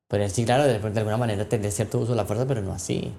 Podrían, 0.10 0.30
sí, 0.30 0.44
claro, 0.44 0.66
de, 0.66 0.78
de 0.78 1.00
alguna 1.00 1.16
manera 1.16 1.48
tener 1.48 1.72
cierto 1.72 2.00
uso 2.00 2.12
de 2.12 2.18
la 2.18 2.26
fuerza, 2.26 2.46
pero 2.46 2.62
no 2.62 2.74
así. 2.74 3.14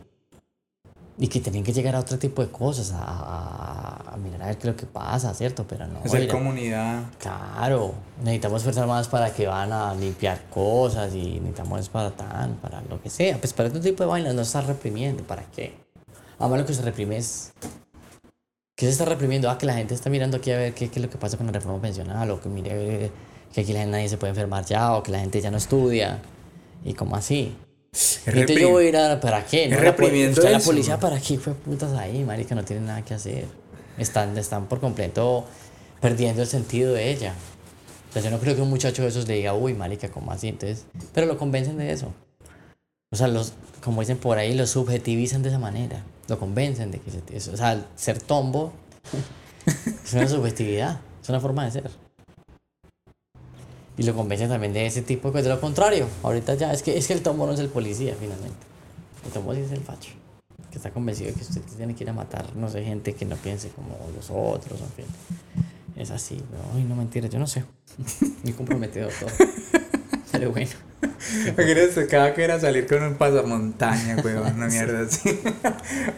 Y 1.17 1.29
que 1.29 1.41
tenían 1.41 1.65
que 1.65 1.73
llegar 1.73 1.97
a 1.97 2.01
otro 2.01 2.19
tipo 2.19 2.43
de 2.43 2.51
cosas, 2.53 2.93
a, 2.93 2.99
a- 2.99 3.72
a 4.13 4.17
mirar 4.17 4.43
a 4.43 4.47
ver 4.47 4.57
qué 4.57 4.69
es 4.69 4.75
lo 4.75 4.77
que 4.77 4.87
pasa, 4.87 5.33
¿cierto? 5.35 5.67
Pero 5.67 5.87
no. 5.87 6.01
Hacer 6.05 6.21
mira, 6.21 6.33
comunidad. 6.33 7.03
Claro, 7.19 7.95
necesitamos 8.21 8.63
fuerzas 8.63 8.83
armadas 8.83 9.09
para 9.09 9.33
que 9.33 9.47
van 9.47 9.73
a 9.73 9.95
limpiar 9.95 10.43
cosas 10.51 11.15
y 11.15 11.41
necesitamos 11.41 11.89
para 11.89 12.11
tan, 12.11 12.55
para 12.57 12.83
lo 12.83 13.01
que 13.01 13.11
sea. 13.11 13.39
Pues 13.39 13.53
para 13.53 13.69
este 13.69 13.81
tipo 13.81 14.03
de 14.03 14.09
vainas 14.09 14.35
no 14.35 14.43
estar 14.43 14.67
reprimiendo, 14.67 15.23
¿para 15.25 15.45
qué? 15.45 15.75
Además 16.39 16.61
lo 16.61 16.67
que 16.67 16.75
se 16.75 16.83
reprime 16.83 17.17
es... 17.17 17.53
¿Qué 18.77 18.87
se 18.87 18.93
está 18.93 19.05
reprimiendo? 19.05 19.49
Ah, 19.51 19.59
que 19.59 19.67
la 19.67 19.75
gente 19.75 19.95
está 19.95 20.11
mirando 20.11 20.39
aquí 20.39 20.51
a 20.51 20.57
ver 20.57 20.75
qué, 20.75 20.89
qué 20.89 20.99
es 20.99 21.05
lo 21.05 21.11
que 21.11 21.19
pasa 21.19 21.37
con 21.37 21.47
la 21.47 21.53
reforma 21.53 21.81
pensional 21.81 22.31
o 22.31 22.41
que 22.41 22.49
mire 22.49 23.11
que 23.53 23.61
aquí 23.61 23.73
la 23.73 23.81
gente 23.81 23.93
nadie 23.93 24.09
se 24.09 24.17
puede 24.17 24.31
enfermar 24.31 24.65
ya 24.65 24.95
o 24.95 25.03
que 25.03 25.13
la 25.13 25.21
gente 25.21 25.41
ya 25.41 25.51
no 25.51 25.59
estudia 25.59 26.21
y 26.85 26.95
como 26.95 27.17
así. 27.17 27.55
Es 27.93 28.23
Entonces 28.27 28.59
yo 28.59 28.71
voy 28.71 28.87
a 28.87 28.89
ir 28.89 28.97
a... 28.97 29.21
¿Para 29.21 29.45
qué? 29.45 29.69
No, 29.69 29.77
la, 29.77 30.51
la 30.51 30.59
policía 30.61 30.99
para 30.99 31.21
qué 31.21 31.39
fue 31.39 31.53
putas 31.55 31.93
ahí, 31.93 32.25
marica, 32.25 32.55
no 32.55 32.65
tienen 32.65 32.87
nada 32.87 33.03
que 33.03 33.15
hacer. 33.15 33.47
Están, 33.99 34.37
están 34.39 34.67
por 34.67 34.81
completo 34.81 35.45
perdiendo 36.01 36.43
el 36.43 36.49
sentido 36.49 36.93
de 36.93 37.11
ella. 37.11 37.35
O 38.11 38.13
sea, 38.13 38.23
yo 38.23 38.31
no 38.31 38.39
creo 38.39 38.55
que 38.55 38.63
un 38.63 38.71
muchacho 38.71 39.03
de 39.03 39.09
esos 39.09 39.27
le 39.29 39.35
diga, 39.35 39.55
uy, 39.55 39.75
marica, 39.75 40.11
¿cómo 40.11 40.33
así? 40.33 40.49
Entonces, 40.49 40.85
pero 41.15 41.27
lo 41.27 41.39
convencen 41.39 41.77
de 41.79 41.93
eso. 41.93 42.13
O 43.13 43.17
sea, 43.17 43.29
los, 43.29 43.53
como 43.83 44.01
dicen 44.01 44.19
por 44.19 44.39
ahí, 44.39 44.55
lo 44.55 44.67
subjetivizan 44.67 45.43
de 45.43 45.51
esa 45.51 45.59
manera. 45.59 46.03
Lo 46.29 46.39
convencen 46.39 46.91
de 46.91 46.99
que 47.01 47.11
se- 47.11 47.51
o 47.51 47.57
sea, 47.57 47.87
ser 47.97 48.21
tombo 48.21 48.73
es 50.05 50.13
una 50.15 50.29
subjetividad, 50.29 51.01
es 51.23 51.29
una 51.29 51.41
forma 51.41 51.65
de 51.65 51.71
ser. 51.71 51.91
Y 53.99 54.05
lo 54.05 54.15
convencen 54.15 54.49
también 54.49 54.73
de 54.73 54.87
ese 54.87 55.03
tipo 55.03 55.29
de 55.29 55.33
cosas. 55.33 55.45
De 55.45 55.51
lo 55.51 55.61
contrario, 55.61 56.07
ahorita 56.23 56.55
ya, 56.55 56.73
es 56.73 56.83
que, 56.83 56.97
es 56.97 57.07
que 57.07 57.13
el 57.13 57.23
tombo 57.23 57.47
no 57.47 57.53
es 57.53 57.61
el 57.61 57.69
policía, 57.69 58.17
finalmente. 58.19 58.57
El 59.27 59.33
tombo 59.33 59.55
sí 59.55 59.61
es 59.61 59.71
el 59.73 59.81
facho. 59.83 60.11
Que 60.73 60.79
está 60.79 60.91
convencido 60.91 61.31
de 61.31 61.37
que 61.37 61.43
usted 61.43 61.61
tiene 61.77 61.95
que 61.95 62.03
ir 62.03 62.11
a 62.11 62.15
matar, 62.15 62.57
no 62.57 62.69
sé, 62.69 62.83
gente 62.83 63.15
que 63.15 63.25
no 63.25 63.37
piense 63.37 63.69
como 63.69 63.97
los 64.17 64.31
otros, 64.31 64.81
en 64.81 65.05
fin. 65.05 65.05
Es 65.97 66.11
así, 66.11 66.43
pero, 66.51 66.63
ay, 66.75 66.85
no 66.85 66.97
mentira, 66.97 67.29
yo 67.29 67.39
no 67.39 67.47
sé. 67.47 67.65
Muy 68.43 68.53
comprometido 68.55 69.09
todo. 69.21 69.31
Pero 70.33 70.51
bueno. 70.51 70.71
Imagínate 71.47 72.07
cada 72.09 72.35
que 72.35 72.43
era 72.43 72.59
salir 72.59 72.87
con 72.87 73.03
un 73.03 73.15
pasamontaña, 73.15 74.17
weón, 74.25 74.55
una 74.55 74.67
mierda 74.69 75.03
así. 75.03 75.39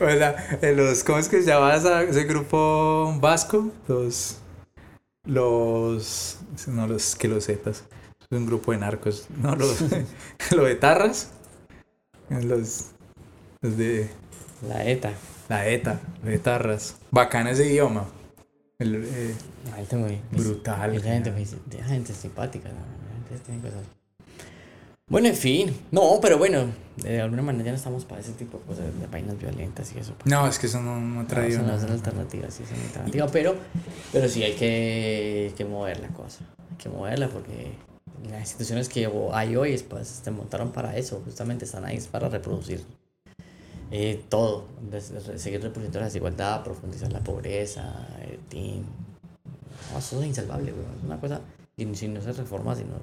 o 0.01 0.07
sea, 0.07 0.59
los, 0.73 1.03
¿cómo 1.05 1.19
es 1.19 1.29
que 1.29 1.43
se 1.43 1.49
llama 1.49 1.75
ese 1.75 2.25
grupo 2.25 3.17
vasco? 3.21 3.73
Los, 3.89 4.39
los, 5.27 6.39
no 6.69 6.87
los 6.87 7.17
que 7.17 7.29
los 7.29 7.47
zetas, 7.47 7.85
es 8.21 8.29
un 8.31 8.47
grupo 8.47 8.73
de 8.73 8.79
narcos, 8.79 9.27
no 9.37 9.57
los, 9.57 9.81
los 10.53 10.65
de 10.65 10.75
tarras, 10.77 11.31
los, 12.31 12.93
los 13.61 13.77
de 13.77 14.09
La 14.63 14.85
ETA. 14.85 15.13
la 15.49 15.69
ETA, 15.69 16.01
los 16.23 16.31
de 16.33 16.39
tarras. 16.39 16.97
Bacán 17.11 17.47
ese 17.49 17.67
idioma. 17.67 18.07
El, 18.79 19.05
eh, 19.05 19.35
gente 19.77 19.97
muy. 19.97 20.21
Brutal, 20.33 20.95
Esa 20.95 21.09
gente, 21.09 21.35
esa 21.71 21.85
gente 21.85 22.13
es 22.13 22.19
simpática. 22.19 22.69
¿no? 22.69 23.63
Cosas. 23.63 23.87
Bueno, 25.07 25.29
en 25.29 25.35
fin. 25.37 25.77
No, 25.91 26.19
pero 26.23 26.39
bueno, 26.39 26.67
de 26.97 27.21
alguna 27.21 27.43
manera 27.43 27.65
ya 27.67 27.71
no 27.73 27.77
estamos 27.77 28.05
para 28.05 28.21
ese 28.21 28.33
tipo 28.33 28.59
de 28.59 28.65
cosas, 28.65 28.85
de 28.99 29.07
vainas 29.07 29.39
violentas 29.39 29.93
y 29.95 29.99
eso. 29.99 30.15
no, 30.25 30.47
es 30.49 30.59
que 30.59 30.67
eso 30.67 30.81
no, 30.81 30.99
no 30.99 31.21
ha 31.21 31.23
No, 31.25 31.29
traído 31.29 31.59
eso 31.59 31.67
no 31.67 31.77
es 31.77 31.85
una 31.85 31.93
alternativa, 31.93 32.51
sí 32.51 32.63
es 32.63 32.71
una 32.71 32.83
alternativa, 32.85 33.27
pero, 33.29 33.55
pero 34.13 34.29
sí 34.29 34.43
hay 34.43 34.55
que, 34.55 35.53
que 35.57 35.65
mover 35.67 36.01
la 36.01 36.09
cosa, 36.09 36.45
hay 36.71 36.77
que 36.79 36.89
moverla 36.89 37.29
porque 37.29 37.73
las 38.31 38.41
instituciones 38.41 38.89
que 38.89 39.09
hay 39.33 39.57
hoy 39.57 39.77
pues, 39.89 40.09
se 40.09 40.31
montaron 40.31 40.73
para 40.73 40.97
eso, 40.97 41.21
justamente 41.25 41.67
están 41.67 41.85
ahí 41.85 41.97
es 41.97 42.07
para 42.07 42.31
reproducir 42.31 42.83
eh, 43.97 44.25
todo, 44.29 44.67
seguir 45.37 45.63
reproduciendo 45.63 46.01
la 46.01 46.07
desigualdad, 46.07 46.65
profundizar 46.65 47.13
la 47.13 47.21
pobreza, 47.21 47.95
el 48.29 48.39
team. 48.49 48.83
No, 49.93 49.99
eso 50.01 50.21
es 50.21 50.27
insalvable, 50.27 50.73
weón, 50.73 50.97
es 50.99 51.05
una 51.05 51.21
cosa, 51.21 51.41
si 51.77 52.09
no 52.09 52.21
se 52.21 52.33
reforma, 52.33 52.75
si 52.75 52.83
no, 52.83 52.95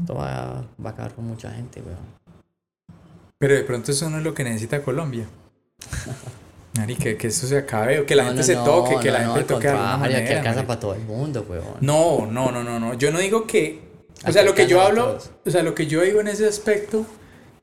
esto 0.00 0.14
va, 0.14 0.66
va 0.84 0.90
a 0.90 0.92
acabar 0.92 1.14
con 1.14 1.24
mucha 1.24 1.50
gente, 1.52 1.80
weón. 1.80 1.96
Pero 3.38 3.54
de 3.54 3.62
pronto 3.62 3.90
eso 3.92 4.10
no 4.10 4.18
es 4.18 4.22
lo 4.22 4.34
que 4.34 4.44
necesita 4.44 4.82
Colombia. 4.82 5.26
Ari, 6.78 6.96
que, 6.96 7.16
que 7.16 7.28
eso 7.28 7.46
se 7.46 7.56
acabe, 7.56 8.00
o 8.00 8.04
que 8.06 8.14
la 8.14 8.24
No, 8.24 8.28
gente 8.28 8.40
no, 8.42 8.46
se 8.46 8.54
no, 8.56 8.64
toque, 8.64 8.96
que 9.00 9.06
no, 9.10 9.12
la 9.18 9.24
no, 9.24 9.34
gente 9.34 9.54
toque 9.54 9.68
aquí 9.68 9.78
manera. 9.78 10.18
alcanza 10.18 10.42
marica. 10.50 10.66
para 10.66 10.80
todo 10.80 10.94
el 10.94 11.00
mundo, 11.00 11.46
weón. 11.48 11.64
No, 11.80 12.26
no, 12.26 12.52
no, 12.52 12.62
no, 12.62 12.78
no. 12.78 12.92
Yo 12.94 13.10
no 13.10 13.18
digo 13.18 13.46
que. 13.46 13.80
O 14.26 14.30
sea, 14.30 14.42
lo 14.42 14.54
que 14.54 14.66
yo 14.66 14.82
alcanza 14.82 15.02
hablo, 15.02 15.18
o 15.46 15.50
sea, 15.50 15.62
lo 15.62 15.74
que 15.74 15.86
yo 15.86 16.02
digo 16.02 16.20
en 16.20 16.28
ese 16.28 16.46
aspecto, 16.46 17.06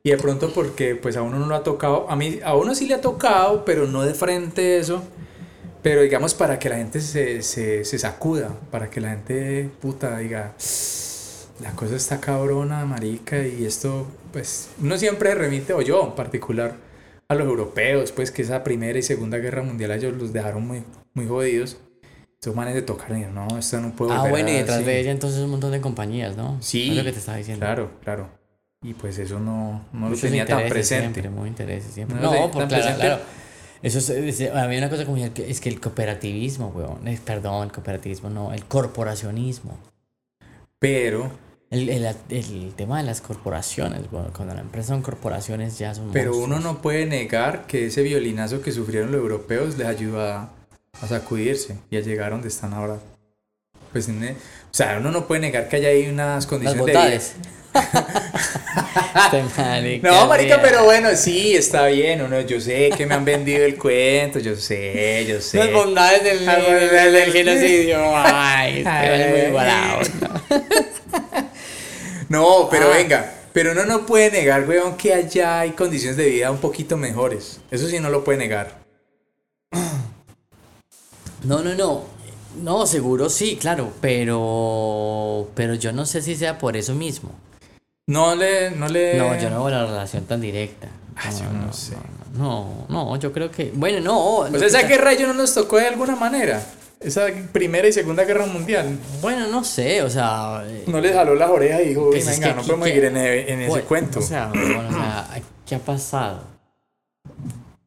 y 0.08 0.12
de 0.12 0.18
pronto 0.18 0.54
porque 0.54 0.96
pues 0.96 1.18
a 1.18 1.22
uno 1.22 1.38
no 1.38 1.48
lo 1.48 1.56
ha 1.56 1.64
tocado, 1.64 2.10
a 2.10 2.16
mí, 2.16 2.40
a 2.42 2.56
uno 2.56 2.74
sí 2.74 2.88
le 2.88 2.94
ha 2.94 3.02
tocado, 3.02 3.66
pero 3.66 3.88
no 3.88 4.04
de 4.04 4.14
frente 4.14 4.78
eso. 4.78 5.04
Pero 5.84 6.02
digamos 6.02 6.34
para 6.34 6.58
que 6.60 6.70
la 6.70 6.78
gente 6.78 7.02
se, 7.02 7.42
se, 7.42 7.84
se 7.84 8.00
sacuda, 8.00 8.58
para 8.72 8.90
que 8.90 9.02
la 9.02 9.10
gente 9.10 9.70
puta 9.82 10.18
diga, 10.20 10.54
la 11.60 11.72
cosa 11.76 11.98
está 11.98 12.22
cabrona, 12.22 12.86
marica, 12.86 13.46
y 13.46 13.66
esto, 13.66 14.08
pues, 14.32 14.70
uno 14.82 14.98
siempre 14.98 15.36
remite, 15.36 15.74
o 15.74 15.82
yo 15.82 16.02
en 16.06 16.16
particular, 16.16 16.76
a 17.28 17.36
los 17.36 17.46
europeos, 17.46 18.14
pues 18.14 18.32
que 18.32 18.44
esa 18.44 18.64
primera 18.64 18.98
y 18.98 19.04
segunda 19.04 19.40
guerra 19.40 19.62
mundial 19.62 19.92
ellos 19.92 20.14
los 20.16 20.32
dejaron 20.32 20.66
muy, 20.66 20.84
muy 21.16 21.28
jodidos. 21.28 21.76
Estos 22.36 22.56
manes 22.56 22.76
de 22.76 22.82
tocar 22.82 23.12
no, 23.12 23.58
esto 23.58 23.82
no 23.82 23.94
puedo 23.94 24.14
Ah, 24.14 24.30
bueno, 24.30 24.48
y 24.52 24.54
detrás 24.54 24.86
de 24.86 25.02
ella 25.02 25.12
entonces 25.12 25.42
un 25.42 25.50
montón 25.50 25.74
de 25.74 25.82
compañías, 25.82 26.38
¿no? 26.38 26.62
Sí. 26.62 26.92
Es 26.92 26.96
lo 26.96 27.04
que 27.04 27.12
te 27.12 27.20
estaba 27.20 27.38
diciendo. 27.38 27.66
Claro, 27.66 27.92
claro. 28.02 28.37
Y 28.84 28.94
pues 28.94 29.18
eso 29.18 29.40
no, 29.40 29.86
no 29.92 30.10
lo 30.10 30.16
tenía 30.18 30.46
tan 30.46 30.68
presente. 30.70 31.22
Siempre, 31.22 31.30
muy 31.30 31.50
intereses 31.50 31.94
siempre. 31.94 32.16
No 32.18 32.24
No, 32.24 32.28
lo 32.28 32.34
tenía 32.38 32.52
por 32.52 32.68
tan 32.68 32.80
claro, 32.82 32.98
claro. 33.00 33.22
Eso 33.82 34.00
es, 34.00 34.10
es- 34.10 34.52
a 34.56 34.68
mí 34.68 34.78
una 34.78 34.90
cosa 34.90 35.06
como 35.06 35.18
que 35.34 35.50
es 35.50 35.60
que 35.62 35.70
el 35.70 35.80
cooperativismo, 35.80 36.70
weón, 36.70 37.08
eh, 37.08 37.20
perdón, 37.24 37.66
el 37.66 37.72
cooperativismo 37.72 38.30
no, 38.30 38.54
el 38.54 38.66
corporacionismo. 38.66 39.78
Pero 40.80 41.32
El, 41.70 41.90
el- 41.90 42.16
el 42.30 42.74
tema 42.76 43.00
de 43.00 43.04
las 43.04 43.20
corporaciones, 43.22 44.10
bueno, 44.10 44.30
cuando 44.36 44.54
la 44.56 44.62
empresa 44.62 44.90
son 44.90 45.02
corporaciones 45.02 45.78
ya 45.78 45.94
son 45.94 46.12
Pero 46.12 46.38
uno 46.38 46.60
no 46.60 46.82
puede 46.82 47.06
negar 47.06 47.68
que 47.68 47.88
ese 47.88 48.04
violinazo 48.04 48.62
que 48.62 48.72
sufrieron 48.72 49.12
los 49.12 49.20
europeos 49.20 49.78
les 49.78 49.88
ayudó 49.88 50.22
a, 50.22 50.50
a 51.02 51.08
sacudirse 51.08 51.78
y 51.90 51.98
a 51.98 52.02
llegar 52.02 52.28
a 52.28 52.36
donde 52.36 52.48
están 52.48 52.74
ahora. 52.74 53.00
Pues, 53.92 54.08
en- 54.10 54.24
o 54.32 54.74
sea, 54.78 54.98
uno 55.00 55.12
no 55.12 55.28
puede 55.28 55.42
negar 55.42 55.68
que 55.70 55.78
haya 55.78 55.90
ahí 55.90 56.08
unas 56.08 56.46
condiciones 56.46 56.86
de. 56.86 57.22
Este 57.78 59.44
marica, 59.58 60.10
No, 60.12 60.28
marica, 60.28 60.60
pero 60.62 60.84
bueno, 60.86 61.10
sí, 61.16 61.56
está 61.56 61.86
bien. 61.88 62.22
Uno, 62.22 62.42
yo 62.42 62.60
sé 62.60 62.90
que 62.96 63.06
me 63.06 63.14
han 63.16 63.26
vendido 63.26 63.66
el 63.66 63.78
cuento, 63.78 64.40
yo 64.40 64.56
sé, 64.56 65.26
yo 65.28 65.40
sé. 65.42 65.58
Las 65.58 65.72
bondades 65.72 66.24
del, 66.24 66.46
del, 66.46 67.14
del- 67.14 67.32
genocidio. 67.34 68.00
Ay, 68.16 68.84
muy 68.84 69.52
barato. 69.52 70.10
No, 72.30 72.68
pero 72.70 72.88
Ah. 72.92 72.98
venga, 72.98 73.34
pero 73.54 73.72
uno 73.72 73.86
no 73.86 74.06
puede 74.06 74.30
negar, 74.32 74.68
weón, 74.68 74.98
que 74.98 75.14
allá 75.14 75.60
hay 75.62 75.72
condiciones 75.72 76.18
de 76.18 76.26
vida 76.30 76.52
un 76.52 76.58
poquito 76.58 76.98
mejores. 76.98 77.62
Eso 77.72 77.88
sí 77.88 78.00
no 78.02 78.10
lo 78.10 78.24
puede 78.26 78.38
negar. 78.40 78.80
No, 81.44 81.62
no, 81.62 81.74
no. 81.76 82.04
No, 82.62 82.86
seguro 82.86 83.30
sí, 83.30 83.58
claro, 83.58 83.92
pero 84.02 85.50
pero 85.56 85.74
yo 85.76 85.92
no 85.94 86.06
sé 86.06 86.22
si 86.22 86.36
sea 86.36 86.58
por 86.58 86.76
eso 86.78 86.94
mismo. 86.94 87.32
No 88.08 88.36
le, 88.36 88.72
no 88.72 88.88
le. 88.88 89.18
No, 89.18 89.38
yo 89.40 89.50
no 89.50 89.64
veo 89.66 89.70
la 89.70 89.86
relación 89.86 90.26
tan 90.26 90.42
directa. 90.42 90.88
Ah, 91.16 91.30
yo 91.32 91.52
no 91.52 91.74
sé. 91.74 91.94
No, 92.38 92.86
no, 92.90 93.16
yo 93.18 93.34
creo 93.34 93.50
que. 93.52 93.72
Bueno, 93.74 94.00
no. 94.02 94.48
Pues 94.50 94.62
que 94.62 94.68
esa 94.68 94.82
sa- 94.82 94.88
guerra 94.88 95.14
yo 95.14 95.28
no 95.28 95.34
nos 95.34 95.54
tocó 95.54 95.78
de 95.78 95.88
alguna 95.88 96.16
manera. 96.16 96.64
Esa 97.00 97.28
primera 97.52 97.88
y 97.88 97.94
segunda 97.94 98.24
guerra 98.24 98.46
mundial. 98.48 98.98
Bueno, 99.22 99.48
no 99.48 99.64
sé, 99.64 100.02
o 100.02 100.10
sea. 100.10 100.64
eh, 100.66 100.84
No 100.88 101.00
les 101.00 101.14
jaló 101.14 101.36
las 101.36 101.50
orejas 101.50 101.82
y 101.82 101.90
dijo, 101.90 102.10
pues 102.10 102.26
"Uy, 102.26 102.32
es 102.32 102.40
venga, 102.40 102.50
que 102.50 102.56
no 102.56 102.62
podemos 102.64 102.86
que- 102.88 102.92
seguir 102.94 103.06
en, 103.06 103.18
e- 103.18 103.54
en 103.54 103.60
ese 103.62 103.70
pues, 103.70 103.84
cuento. 103.86 104.20
O 104.20 104.22
sea, 104.24 104.48
bueno, 104.54 104.88
o 104.90 104.92
sea, 104.92 105.28
¿qué 105.68 105.76
ha 105.76 105.80
pasado? 105.80 106.42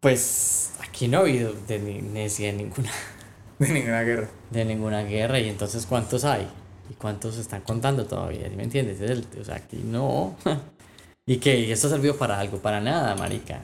Pues 0.00 0.70
aquí 0.80 1.08
no 1.08 1.18
ha 1.18 1.20
habido 1.22 1.52
de, 1.66 1.78
ni- 1.78 2.02
necesidad 2.02 2.52
de 2.52 2.56
ninguna, 2.58 2.90
de 3.60 3.68
ninguna 3.72 4.02
guerra. 4.02 4.28
de 4.50 4.64
ninguna 4.64 5.02
guerra, 5.02 5.38
y 5.38 5.48
entonces 5.48 5.86
¿cuántos 5.86 6.24
hay? 6.24 6.46
¿Y 6.90 6.94
cuántos 6.94 7.36
se 7.36 7.40
están 7.42 7.60
contando 7.60 8.04
todavía? 8.06 8.48
¿Sí 8.48 8.56
¿Me 8.56 8.64
entiendes? 8.64 9.00
El- 9.00 9.24
o 9.40 9.44
sea, 9.44 9.54
aquí 9.56 9.80
no. 9.84 10.34
¿Y 11.26 11.36
qué? 11.36 11.60
¿Y 11.60 11.70
esto 11.70 11.86
ha 11.86 11.90
servido 11.90 12.16
para 12.16 12.40
algo? 12.40 12.58
Para 12.58 12.80
nada, 12.80 13.14
marica. 13.14 13.60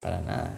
Para 0.00 0.20
nada. 0.20 0.52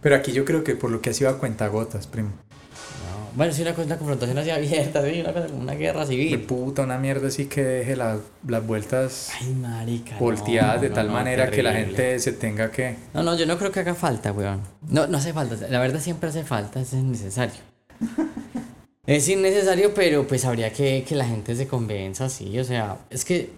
Pero 0.00 0.16
aquí 0.16 0.32
yo 0.32 0.44
creo 0.46 0.64
que 0.64 0.74
por 0.76 0.90
lo 0.90 1.02
que 1.02 1.10
ha 1.10 1.12
sido 1.12 1.28
a 1.28 1.38
cuentagotas, 1.38 2.06
primo. 2.06 2.30
No. 2.30 3.36
Bueno, 3.36 3.52
sí, 3.52 3.60
una, 3.62 3.74
cosa- 3.74 3.86
una 3.86 3.98
confrontación 3.98 4.38
así 4.38 4.50
abierta, 4.50 5.04
sí, 5.04 5.20
una 5.20 5.32
cosa 5.34 5.46
como 5.48 5.60
una 5.60 5.74
guerra 5.74 6.00
De 6.00 6.06
civil. 6.06 6.40
puta, 6.42 6.82
una 6.82 6.96
mierda 6.98 7.28
así 7.28 7.46
que 7.46 7.62
deje 7.62 7.96
la- 7.96 8.18
las 8.48 8.66
vueltas 8.66 9.30
Ay, 9.40 9.52
marica. 9.54 10.14
no, 10.14 10.20
volteadas 10.20 10.80
de 10.80 10.88
no, 10.88 10.94
tal 10.94 11.06
no, 11.08 11.12
manera 11.12 11.50
que 11.50 11.62
la 11.62 11.72
gente 11.74 12.18
se 12.18 12.32
tenga 12.32 12.70
que... 12.70 12.96
No, 13.12 13.22
no, 13.22 13.36
yo 13.36 13.44
no 13.46 13.58
creo 13.58 13.70
que 13.70 13.80
haga 13.80 13.94
falta, 13.94 14.32
weón. 14.32 14.62
No, 14.88 15.06
no 15.06 15.18
hace 15.18 15.32
falta. 15.34 15.54
La 15.68 15.78
verdad 15.80 16.00
siempre 16.00 16.30
hace 16.30 16.42
falta, 16.44 16.80
es 16.80 16.92
innecesario. 16.94 17.69
Es 19.06 19.28
innecesario, 19.28 19.92
pero 19.92 20.26
pues 20.26 20.44
habría 20.44 20.72
que 20.72 21.04
que 21.08 21.16
la 21.16 21.24
gente 21.26 21.56
se 21.56 21.66
convenza, 21.66 22.28
sí. 22.28 22.56
O 22.60 22.64
sea, 22.64 22.98
es 23.10 23.24
que 23.24 23.50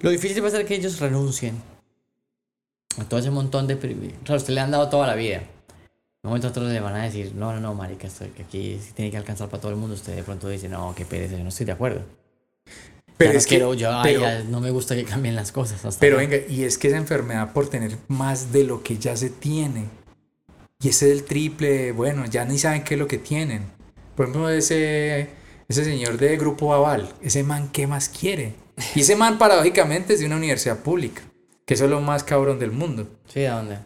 lo 0.00 0.10
difícil 0.10 0.42
va 0.42 0.48
a 0.48 0.50
ser 0.50 0.66
que 0.66 0.74
ellos 0.74 0.98
renuncien 0.98 1.54
a 2.98 3.04
todo 3.04 3.20
ese 3.20 3.30
montón 3.30 3.66
de 3.68 3.76
privilegios. 3.76 4.20
Claro, 4.24 4.40
usted 4.40 4.54
le 4.54 4.60
han 4.60 4.70
dado 4.72 4.88
toda 4.88 5.06
la 5.06 5.14
vida. 5.14 5.36
En 5.36 5.44
un 6.24 6.30
momento 6.30 6.48
otros 6.48 6.68
le 6.72 6.80
van 6.80 6.96
a 6.96 7.04
decir, 7.04 7.34
no, 7.36 7.52
no, 7.52 7.60
no, 7.60 7.74
marica, 7.74 8.08
esto 8.08 8.24
aquí 8.24 8.80
tiene 8.94 9.12
que 9.12 9.16
alcanzar 9.16 9.48
para 9.48 9.60
todo 9.60 9.70
el 9.70 9.76
mundo. 9.76 9.94
Usted 9.94 10.16
de 10.16 10.22
pronto 10.24 10.48
dice, 10.48 10.68
no, 10.68 10.92
qué 10.96 11.04
pereza, 11.04 11.36
yo 11.36 11.42
no 11.44 11.50
estoy 11.50 11.66
de 11.66 11.72
acuerdo. 11.72 12.00
Pero 13.16 13.30
Ya 13.30 13.32
no 13.34 13.38
es 13.38 13.46
que... 13.46 13.48
quiero, 13.50 13.74
yo, 13.74 13.92
ay, 13.92 14.14
pero- 14.14 14.20
ya 14.22 14.42
no 14.44 14.60
me 14.60 14.70
gusta 14.70 14.96
que 14.96 15.04
cambien 15.04 15.36
las 15.36 15.52
cosas. 15.52 15.84
hasta 15.84 16.00
Pero 16.00 16.16
venga, 16.16 16.36
y 16.48 16.64
es 16.64 16.78
que 16.78 16.88
esa 16.88 16.96
enfermedad 16.96 17.52
por 17.52 17.68
tener 17.68 17.96
más 18.08 18.50
de 18.50 18.64
lo 18.64 18.82
que 18.82 18.98
ya 18.98 19.16
se 19.16 19.30
tiene. 19.30 19.84
Y 20.80 20.88
ese 20.88 21.06
es 21.06 21.12
el 21.18 21.24
triple, 21.24 21.92
bueno, 21.92 22.26
ya 22.26 22.44
ni 22.44 22.58
saben 22.58 22.84
qué 22.84 22.94
es 22.94 23.00
lo 23.00 23.06
que 23.08 23.18
tienen. 23.18 23.64
Por 24.14 24.26
ejemplo, 24.26 24.48
ese, 24.50 25.28
ese 25.68 25.84
señor 25.84 26.18
de 26.18 26.36
Grupo 26.36 26.74
Aval, 26.74 27.12
ese 27.22 27.42
man, 27.42 27.70
¿qué 27.72 27.86
más 27.86 28.08
quiere? 28.08 28.54
Y 28.94 29.00
ese 29.00 29.16
man, 29.16 29.38
paradójicamente, 29.38 30.14
es 30.14 30.20
de 30.20 30.26
una 30.26 30.36
universidad 30.36 30.78
pública, 30.80 31.22
que 31.64 31.74
eso 31.74 31.84
es 31.84 31.90
lo 31.90 32.00
más 32.00 32.24
cabrón 32.24 32.58
del 32.58 32.72
mundo. 32.72 33.08
Sí, 33.26 33.44
¿a 33.46 33.54
dónde? 33.54 33.78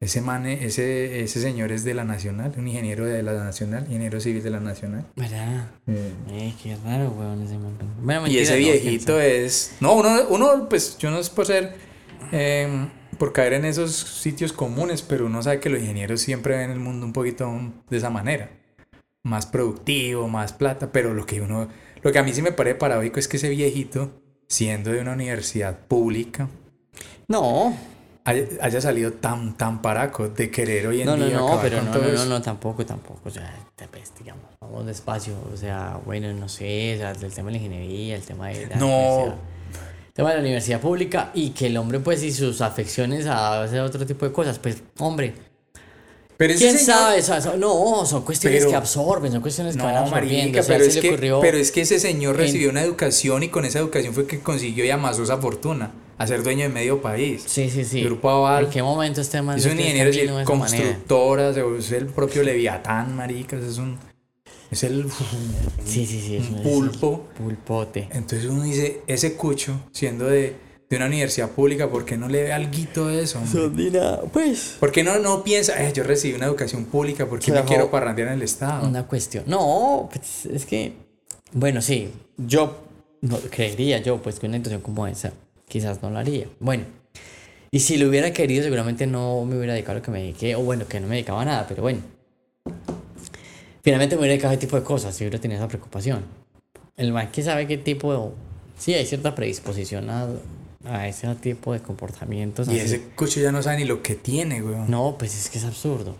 Ese 0.00 0.20
man, 0.20 0.46
ese, 0.46 1.22
ese 1.22 1.40
señor 1.40 1.72
es 1.72 1.82
de 1.84 1.92
la 1.92 2.04
Nacional, 2.04 2.52
un 2.56 2.68
ingeniero 2.68 3.04
de 3.04 3.22
la 3.22 3.32
Nacional, 3.32 3.84
ingeniero 3.88 4.20
civil 4.20 4.42
de 4.44 4.50
la 4.50 4.60
Nacional. 4.60 5.04
¿Verdad? 5.16 5.70
Eh, 5.88 6.54
qué 6.62 6.76
raro, 6.84 7.10
weón, 7.10 7.42
ese 7.42 7.58
man. 7.58 7.76
Bueno, 8.00 8.28
Y 8.28 8.38
ese 8.38 8.56
viejito 8.56 9.20
es. 9.20 9.72
No, 9.80 9.94
uno, 9.94 10.28
uno, 10.28 10.68
pues 10.68 10.96
yo 10.98 11.10
no 11.10 11.18
es 11.18 11.28
por 11.28 11.46
ser. 11.46 11.74
em, 12.30 12.88
por 13.18 13.32
caer 13.32 13.52
en 13.54 13.64
esos 13.64 13.92
sitios 13.92 14.52
comunes, 14.52 15.02
pero 15.02 15.26
uno 15.26 15.42
sabe 15.42 15.60
que 15.60 15.68
los 15.68 15.80
ingenieros 15.80 16.20
siempre 16.20 16.56
ven 16.56 16.70
el 16.70 16.80
mundo 16.80 17.06
un 17.06 17.12
poquito 17.12 17.50
de 17.90 17.96
esa 17.96 18.10
manera. 18.10 18.50
Más 19.24 19.46
productivo, 19.46 20.28
más 20.28 20.52
plata, 20.52 20.90
pero 20.92 21.12
lo 21.12 21.26
que 21.26 21.40
uno. 21.40 21.68
Lo 22.02 22.12
que 22.12 22.18
a 22.18 22.22
mí 22.22 22.32
sí 22.32 22.42
me 22.42 22.52
parece 22.52 22.76
paradójico 22.76 23.18
es 23.18 23.28
que 23.28 23.36
ese 23.36 23.48
viejito, 23.48 24.22
siendo 24.46 24.92
de 24.92 25.00
una 25.00 25.12
universidad 25.12 25.78
pública, 25.86 26.48
No, 27.26 27.76
haya, 28.24 28.46
haya 28.60 28.80
salido 28.80 29.12
tan, 29.12 29.56
tan 29.56 29.82
paraco 29.82 30.28
de 30.28 30.50
querer 30.50 30.86
hoy 30.86 31.00
en 31.00 31.06
no, 31.06 31.16
no, 31.16 31.26
día 31.26 31.36
no, 31.36 31.46
acabar 31.46 31.62
pero 31.62 31.82
no, 31.82 31.94
no, 31.94 32.12
no, 32.12 32.24
no, 32.26 32.42
tampoco, 32.42 32.86
tampoco. 32.86 33.20
O 33.24 33.30
sea, 33.30 33.54
pues, 33.90 34.12
digamos, 34.18 34.44
vamos 34.60 34.86
despacio. 34.86 35.34
O 35.52 35.56
sea, 35.56 35.98
bueno, 36.04 36.32
no 36.32 36.48
sé, 36.48 36.94
o 36.94 36.98
sea, 36.98 37.10
el 37.10 37.32
tema 37.32 37.50
de 37.50 37.58
la 37.58 37.64
ingeniería, 37.64 38.16
el 38.16 38.22
tema 38.22 38.48
de 38.48 38.66
la 38.66 38.76
No. 38.76 39.57
Tema 40.18 40.30
de 40.30 40.34
la 40.34 40.40
universidad 40.42 40.80
pública 40.80 41.30
y 41.32 41.50
que 41.50 41.66
el 41.66 41.76
hombre, 41.76 42.00
pues, 42.00 42.24
y 42.24 42.32
sus 42.32 42.60
afecciones 42.60 43.26
a 43.26 43.62
hacer 43.62 43.80
otro 43.82 44.04
tipo 44.04 44.26
de 44.26 44.32
cosas, 44.32 44.58
pues, 44.58 44.82
hombre, 44.98 45.32
Pero 46.36 46.54
¿quién 46.56 46.76
señor- 46.76 47.20
sabe? 47.22 47.56
No, 47.56 48.04
son 48.04 48.22
cuestiones 48.24 48.58
Pero- 48.60 48.70
que 48.70 48.76
absorben, 48.76 49.30
son 49.30 49.40
cuestiones 49.40 49.76
que 49.76 49.82
van 49.82 49.94
No, 49.94 50.00
absorbiendo. 50.00 50.42
marica, 50.42 50.60
o 50.60 50.62
sea, 50.64 50.76
pero, 50.76 50.88
es 50.88 50.94
le 50.96 51.00
que, 51.02 51.36
pero 51.40 51.56
es 51.58 51.70
que 51.72 51.80
ese 51.82 52.00
señor 52.00 52.34
en- 52.34 52.40
recibió 52.40 52.70
una 52.70 52.82
educación 52.82 53.44
y 53.44 53.48
con 53.48 53.64
esa 53.64 53.78
educación 53.78 54.12
fue 54.12 54.26
que 54.26 54.40
consiguió 54.40 54.84
y 54.84 54.90
amasó 54.90 55.22
esa 55.22 55.36
fortuna 55.38 55.92
a 56.16 56.26
ser 56.26 56.42
dueño 56.42 56.62
de 56.64 56.68
medio 56.70 57.00
país. 57.00 57.44
Sí, 57.46 57.70
sí, 57.70 57.84
sí. 57.84 58.02
Grupo 58.02 58.28
Aval 58.28 58.64
¿En 58.64 58.70
qué 58.70 58.82
momento 58.82 59.20
este 59.20 59.40
man 59.40 59.56
es 59.56 59.66
un 59.66 59.78
ingeniero 59.78 60.44
constructora, 60.44 61.54
se- 61.54 61.62
es 61.78 61.92
el 61.92 62.06
propio 62.06 62.42
Leviatán, 62.42 63.14
maricas, 63.14 63.62
es 63.62 63.78
un 63.78 63.96
es 64.70 64.82
el 64.84 65.06
Sí, 65.84 66.06
sí, 66.06 66.20
sí. 66.20 66.36
es 66.36 66.48
un 66.50 66.56
es- 66.56 66.62
pulpo. 66.62 67.26
Pulpote. 67.36 68.08
Entonces 68.12 68.48
uno 68.48 68.62
dice, 68.62 69.00
ese 69.06 69.34
cucho, 69.34 69.80
siendo 69.92 70.26
de, 70.26 70.54
de 70.90 70.96
una 70.96 71.06
universidad 71.06 71.50
pública, 71.50 71.88
¿por 71.88 72.04
qué 72.04 72.16
no 72.16 72.28
le 72.28 72.44
ve 72.44 72.52
alguito 72.52 73.08
de 73.08 73.22
eso? 73.22 73.38
hombre? 73.40 73.90
pues. 74.32 74.76
¿Por 74.80 74.92
qué 74.92 75.02
no, 75.04 75.18
no 75.18 75.42
piensa, 75.44 75.82
"Eh, 75.86 75.92
yo 75.92 76.02
recibí 76.04 76.34
una 76.34 76.46
educación 76.46 76.84
pública, 76.86 77.26
¿por 77.26 77.38
qué 77.40 77.52
me 77.52 77.62
quiero 77.64 77.90
parrandear 77.90 78.28
en 78.28 78.34
el 78.34 78.42
Estado? 78.42 78.86
Una 78.88 79.06
cuestión. 79.06 79.44
No, 79.46 80.08
pues 80.12 80.46
es 80.46 80.64
que. 80.66 80.92
Bueno, 81.52 81.80
sí. 81.82 82.10
Yo 82.36 82.78
no, 83.22 83.38
creería 83.50 83.98
yo, 83.98 84.20
pues, 84.22 84.38
que 84.38 84.46
una 84.46 84.56
intención 84.56 84.82
como 84.82 85.06
esa, 85.06 85.32
quizás 85.66 86.02
no 86.02 86.10
lo 86.10 86.18
haría. 86.18 86.46
Bueno. 86.60 86.84
Y 87.70 87.80
si 87.80 87.98
lo 87.98 88.08
hubiera 88.08 88.32
querido, 88.32 88.62
seguramente 88.62 89.06
no 89.06 89.44
me 89.44 89.56
hubiera 89.56 89.74
dedicado 89.74 89.92
a 89.96 89.98
lo 90.00 90.02
que 90.02 90.10
me 90.10 90.20
dediqué. 90.20 90.54
O 90.56 90.60
bueno, 90.62 90.86
que 90.88 91.00
no 91.00 91.06
me 91.06 91.16
dedicaba 91.16 91.42
a 91.42 91.44
nada, 91.44 91.66
pero 91.68 91.82
bueno. 91.82 92.00
Finalmente 93.82 94.16
me 94.16 94.20
hubiera 94.20 94.32
dedicado 94.32 94.50
a 94.50 94.54
ese 94.54 94.60
tipo 94.66 94.76
de 94.76 94.82
cosas 94.82 95.14
si 95.14 95.24
hubiera 95.24 95.40
tenido 95.40 95.60
esa 95.60 95.68
preocupación. 95.68 96.24
El 96.96 97.12
man 97.12 97.30
que 97.30 97.42
sabe 97.42 97.66
qué 97.66 97.78
tipo 97.78 98.12
de. 98.12 98.30
Sí, 98.76 98.94
hay 98.94 99.06
cierta 99.06 99.34
predisposición 99.34 100.10
a, 100.10 100.28
a 100.84 101.08
ese 101.08 101.32
tipo 101.36 101.72
de 101.72 101.80
comportamientos. 101.80 102.68
Y 102.68 102.72
así. 102.72 102.80
ese 102.80 103.00
cucho 103.16 103.40
ya 103.40 103.52
no 103.52 103.62
sabe 103.62 103.78
ni 103.78 103.84
lo 103.84 104.02
que 104.02 104.14
tiene, 104.14 104.62
weón. 104.62 104.90
No, 104.90 105.16
pues 105.18 105.36
es 105.36 105.50
que 105.50 105.58
es 105.58 105.64
absurdo. 105.64 106.16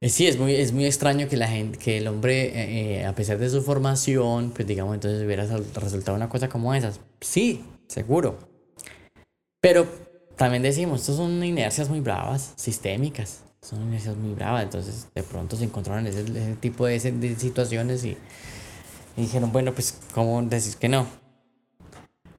Eh, 0.00 0.08
Sí, 0.08 0.26
es 0.26 0.38
muy, 0.38 0.54
es 0.54 0.72
muy 0.72 0.84
extraño 0.84 1.28
que 1.28 1.36
la 1.36 1.48
gente, 1.48 1.78
que 1.78 1.98
el 1.98 2.08
hombre, 2.08 2.46
eh, 2.46 3.00
eh, 3.00 3.04
a 3.06 3.14
pesar 3.14 3.38
de 3.38 3.48
su 3.48 3.62
formación, 3.62 4.50
pues 4.50 4.68
digamos, 4.68 4.94
entonces 4.94 5.24
hubiera 5.24 5.46
resultado 5.46 6.16
una 6.16 6.28
cosa 6.28 6.48
como 6.48 6.74
esas. 6.74 7.00
Sí, 7.20 7.64
seguro. 7.88 8.38
Pero 9.60 9.86
también 10.36 10.62
decimos, 10.62 11.00
estos 11.00 11.16
son 11.16 11.42
inercias 11.42 11.88
muy 11.88 12.00
bravas, 12.00 12.52
sistémicas. 12.56 13.44
Son 13.64 13.82
inercias 13.82 14.16
muy 14.16 14.34
bravas. 14.34 14.62
Entonces, 14.62 15.08
de 15.14 15.22
pronto 15.22 15.56
se 15.56 15.64
encontraron 15.64 16.06
ese, 16.06 16.20
ese 16.20 16.56
tipo 16.56 16.86
de, 16.86 16.98
de 16.98 17.36
situaciones 17.36 18.04
y, 18.04 18.16
y 19.16 19.22
dijeron, 19.22 19.52
bueno, 19.52 19.72
pues, 19.72 19.98
¿cómo 20.12 20.42
decir 20.42 20.76
que 20.76 20.88
no? 20.88 21.06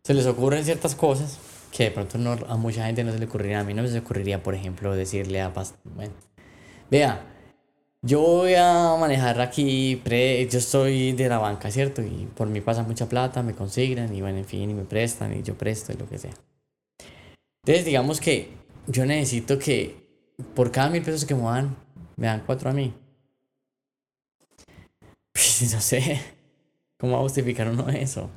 Se 0.04 0.14
les 0.14 0.28
ocurren 0.28 0.64
ciertas 0.64 0.94
cosas 0.94 1.40
que 1.76 1.86
de 1.86 1.92
pronto 1.92 2.18
no, 2.18 2.38
a 2.48 2.56
mucha 2.58 2.86
gente 2.86 3.04
no 3.04 3.12
se 3.12 3.20
le 3.20 3.26
ocurriría. 3.26 3.60
A 3.60 3.64
mí 3.64 3.74
no 3.74 3.86
se 3.88 3.98
ocurriría, 3.98 4.44
por 4.44 4.56
ejemplo, 4.56 4.96
decirle 4.96 5.42
a 5.42 5.52
bueno, 5.84 6.14
vea, 6.92 7.26
yo 8.02 8.22
voy 8.22 8.54
a 8.54 8.96
manejar 9.00 9.42
aquí, 9.42 10.00
pre, 10.04 10.48
yo 10.48 10.62
soy 10.62 11.14
de 11.14 11.28
la 11.28 11.40
banca, 11.40 11.72
¿cierto? 11.72 12.04
Y 12.04 12.30
por 12.36 12.48
mí 12.48 12.62
pasa 12.62 12.84
mucha 12.84 13.10
plata, 13.10 13.42
me 13.42 13.56
consignan 13.56 14.14
y 14.14 14.22
bueno, 14.22 14.38
en 14.38 14.46
fin, 14.46 14.70
y 14.70 14.74
me 14.76 14.84
prestan 14.84 15.36
y 15.36 15.42
yo 15.42 15.56
presto 15.58 15.92
y 15.92 15.98
lo 15.98 16.08
que 16.08 16.20
sea. 16.20 16.34
Entonces, 17.64 17.84
digamos 17.84 18.22
que 18.22 18.52
yo 18.86 19.08
necesito 19.08 19.58
que 19.58 20.05
por 20.54 20.72
cada 20.72 20.90
mil 20.90 21.02
pesos 21.02 21.26
que 21.26 21.36
me 21.36 21.44
dan, 21.44 21.76
me 22.18 22.28
dan 22.28 22.44
cuatro 22.46 22.70
a 22.70 22.74
mí. 22.74 22.94
Pues 25.34 25.72
no 25.74 25.82
sé, 25.82 26.22
¿cómo 27.00 27.14
va 27.14 27.20
a 27.20 27.24
justificar 27.24 27.68
uno 27.68 27.90
eso? 27.90 28.30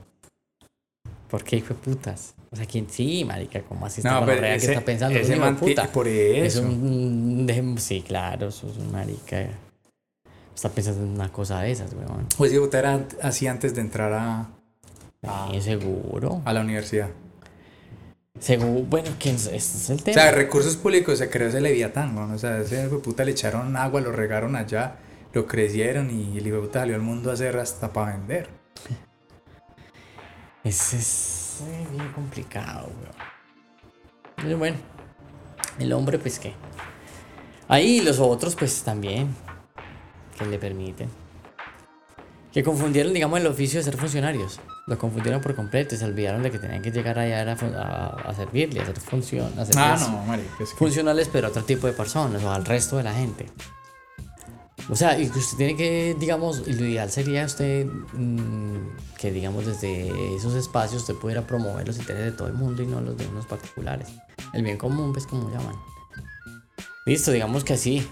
¿Por 1.30 1.44
qué 1.44 1.56
hijo 1.56 1.74
de 1.74 1.74
putas? 1.74 2.34
O 2.50 2.56
sea, 2.56 2.64
¿quién 2.64 2.88
sí, 2.88 3.22
marica? 3.24 3.60
¿Cómo 3.62 3.84
así 3.84 4.00
está 4.00 4.18
No, 4.18 4.24
pero 4.26 4.40
que 4.40 4.54
ese- 4.54 4.72
está 4.72 4.84
pensando? 4.84 5.18
ese 5.18 5.34
Es 5.34 5.38
man 5.38 5.56
puta. 5.56 5.92
por 5.92 6.08
Es 6.08 6.56
eso. 6.56 6.66
un... 6.66 7.46
de- 7.46 7.74
Sí, 7.78 8.00
claro, 8.00 8.48
eso 8.48 8.68
es 8.70 8.78
un 8.78 8.90
marica. 8.90 9.46
Está 10.54 10.70
pensando 10.70 11.02
en 11.04 11.10
una 11.10 11.30
cosa 11.30 11.60
de 11.60 11.70
esas, 11.70 11.92
weón. 11.92 12.26
Pues 12.38 12.50
que 12.50 12.58
era 12.78 13.06
así 13.22 13.46
antes 13.46 13.74
de 13.74 13.82
entrar 13.82 14.12
a, 14.14 14.48
Sí, 15.52 15.60
seguro. 15.60 16.40
a 16.46 16.52
la 16.54 16.62
universidad. 16.62 17.10
Seguro, 18.40 18.84
bueno, 18.88 19.10
que 19.18 19.30
ese 19.30 19.56
es 19.56 19.90
el 19.90 19.98
O 19.98 20.02
tema. 20.02 20.14
sea, 20.14 20.24
de 20.26 20.32
recursos 20.32 20.76
públicos 20.76 21.18
se 21.18 21.28
creó 21.28 21.48
ese 21.48 21.60
Leviatán, 21.60 22.14
¿no? 22.14 22.32
O 22.32 22.38
sea, 22.38 22.58
ese 22.60 22.88
puta 22.88 23.24
le 23.24 23.32
echaron 23.32 23.76
agua, 23.76 24.00
lo 24.00 24.12
regaron 24.12 24.54
allá, 24.54 24.96
lo 25.32 25.46
crecieron 25.46 26.10
y 26.10 26.38
el 26.38 26.46
hijo 26.46 26.60
puta 26.60 26.80
salió 26.80 26.94
al 26.94 27.02
mundo 27.02 27.30
a 27.30 27.34
hacer 27.34 27.56
hasta 27.58 27.92
para 27.92 28.16
vender. 28.16 28.48
Ese 30.64 30.98
es 30.98 31.62
eh, 31.66 31.86
bien 31.92 32.08
complicado, 32.12 32.88
weón. 33.00 33.14
Pero 34.36 34.58
bueno, 34.58 34.76
el 35.78 35.92
hombre, 35.92 36.18
pues 36.18 36.38
qué. 36.38 36.52
Ahí 37.66 38.00
los 38.00 38.18
otros, 38.20 38.54
pues 38.54 38.82
también. 38.82 39.34
Que 40.38 40.46
le 40.46 40.58
permiten. 40.58 41.08
Que 42.52 42.62
confundieron, 42.62 43.12
digamos, 43.12 43.40
el 43.40 43.46
oficio 43.46 43.80
de 43.80 43.84
ser 43.84 43.96
funcionarios. 43.96 44.60
Lo 44.88 44.96
confundieron 44.98 45.40
por 45.42 45.54
completo 45.54 45.94
y 45.94 45.98
se 45.98 46.04
olvidaron 46.06 46.42
de 46.42 46.50
que 46.50 46.58
tenían 46.58 46.80
que 46.82 46.90
llegar 46.90 47.18
allá 47.18 47.42
a, 47.42 47.52
a, 47.82 48.06
a 48.30 48.34
servirle, 48.34 48.80
a 48.80 48.84
hacer 48.84 48.98
función. 48.98 49.52
A 49.58 49.66
Ah, 49.76 49.96
no, 50.00 50.24
marica. 50.24 50.48
es 50.60 50.70
que- 50.70 50.76
funcionales, 50.76 51.28
pero 51.30 51.46
a 51.48 51.50
otro 51.50 51.62
tipo 51.64 51.86
de 51.86 51.92
personas 51.92 52.42
o 52.42 52.50
al 52.50 52.64
resto 52.64 52.96
de 52.96 53.02
la 53.04 53.12
gente. 53.12 53.46
O 54.90 54.96
sea, 54.96 55.18
y 55.20 55.28
que 55.28 55.38
usted 55.38 55.58
tiene 55.58 55.76
que, 55.76 56.16
digamos, 56.18 56.66
lo 56.66 56.86
ideal 56.86 57.10
sería 57.10 57.44
usted 57.44 57.84
mm, 57.84 58.76
que, 59.18 59.30
digamos, 59.30 59.66
desde 59.66 60.34
esos 60.36 60.54
espacios 60.54 61.02
usted 61.02 61.14
pudiera 61.16 61.46
promover 61.46 61.86
los 61.86 61.98
intereses 61.98 62.32
de 62.32 62.32
todo 62.32 62.48
el 62.48 62.54
mundo 62.54 62.82
y 62.82 62.86
no 62.86 63.02
los 63.02 63.14
de 63.18 63.26
unos 63.26 63.44
particulares. 63.44 64.08
El 64.54 64.62
bien 64.62 64.78
común, 64.78 65.12
pues, 65.12 65.26
como 65.26 65.50
llaman. 65.50 65.74
Listo, 67.04 67.30
digamos 67.30 67.64
que 67.64 67.74
así. 67.74 68.08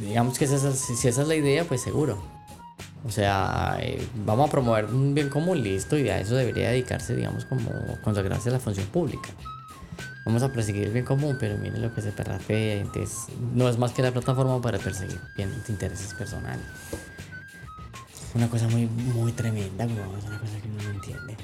Digamos 0.00 0.38
que 0.38 0.46
esa 0.46 0.56
es- 0.70 0.78
si 0.78 0.96
si 0.96 1.08
esa 1.08 1.20
es 1.22 1.28
la 1.28 1.34
idea, 1.34 1.64
pues 1.64 1.82
seguro. 1.82 2.16
O 3.06 3.10
sea, 3.10 3.78
eh, 3.80 4.06
vamos 4.26 4.48
a 4.48 4.50
promover 4.50 4.86
un 4.86 5.14
bien 5.14 5.28
común, 5.28 5.62
listo, 5.62 5.96
y 5.96 6.08
a 6.08 6.20
eso 6.20 6.34
debería 6.34 6.70
dedicarse, 6.70 7.14
digamos, 7.14 7.44
como 7.44 7.70
consagrarse 8.02 8.48
a 8.48 8.52
la 8.52 8.60
función 8.60 8.86
pública. 8.86 9.30
Vamos 10.26 10.42
a 10.42 10.52
perseguir 10.52 10.84
el 10.84 10.92
bien 10.92 11.04
común, 11.04 11.36
pero 11.40 11.56
miren 11.56 11.80
lo 11.80 11.94
que 11.94 12.02
se 12.02 12.12
perrapea. 12.12 12.80
Entonces, 12.80 13.26
no 13.54 13.68
es 13.68 13.78
más 13.78 13.92
que 13.92 14.02
la 14.02 14.12
plataforma 14.12 14.60
para 14.60 14.78
perseguir 14.78 15.18
bien 15.36 15.50
intereses 15.68 16.12
personales. 16.12 16.66
Una 18.34 18.48
cosa 18.48 18.68
muy, 18.68 18.86
muy 18.86 19.32
tremenda, 19.32 19.84
Es 19.84 19.90
una 20.26 20.38
cosa 20.38 20.60
que 20.60 20.68
no 20.68 20.90
entiende. 20.90 21.36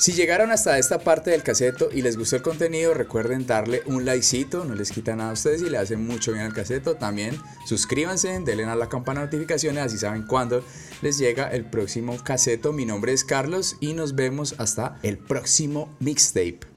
Si 0.00 0.12
llegaron 0.12 0.50
hasta 0.50 0.78
esta 0.78 1.00
parte 1.00 1.30
del 1.30 1.42
caseto 1.42 1.90
y 1.92 2.00
les 2.00 2.16
gustó 2.16 2.36
el 2.36 2.40
contenido, 2.40 2.94
recuerden 2.94 3.46
darle 3.46 3.82
un 3.84 4.06
likecito, 4.06 4.64
no 4.64 4.74
les 4.74 4.92
quita 4.92 5.14
nada 5.14 5.28
a 5.28 5.34
ustedes 5.34 5.60
y 5.60 5.68
le 5.68 5.76
hacen 5.76 6.06
mucho 6.06 6.32
bien 6.32 6.46
al 6.46 6.54
caseto. 6.54 6.94
También 6.94 7.38
suscríbanse, 7.66 8.40
denle 8.42 8.64
a 8.64 8.76
la 8.76 8.88
campana 8.88 9.20
de 9.20 9.26
notificaciones, 9.26 9.84
así 9.84 9.98
saben 9.98 10.22
cuándo 10.22 10.64
les 11.02 11.18
llega 11.18 11.48
el 11.48 11.66
próximo 11.66 12.16
caseto. 12.24 12.72
Mi 12.72 12.86
nombre 12.86 13.12
es 13.12 13.24
Carlos 13.24 13.76
y 13.78 13.92
nos 13.92 14.14
vemos 14.14 14.54
hasta 14.56 14.98
el 15.02 15.18
próximo 15.18 15.94
mixtape. 16.00 16.69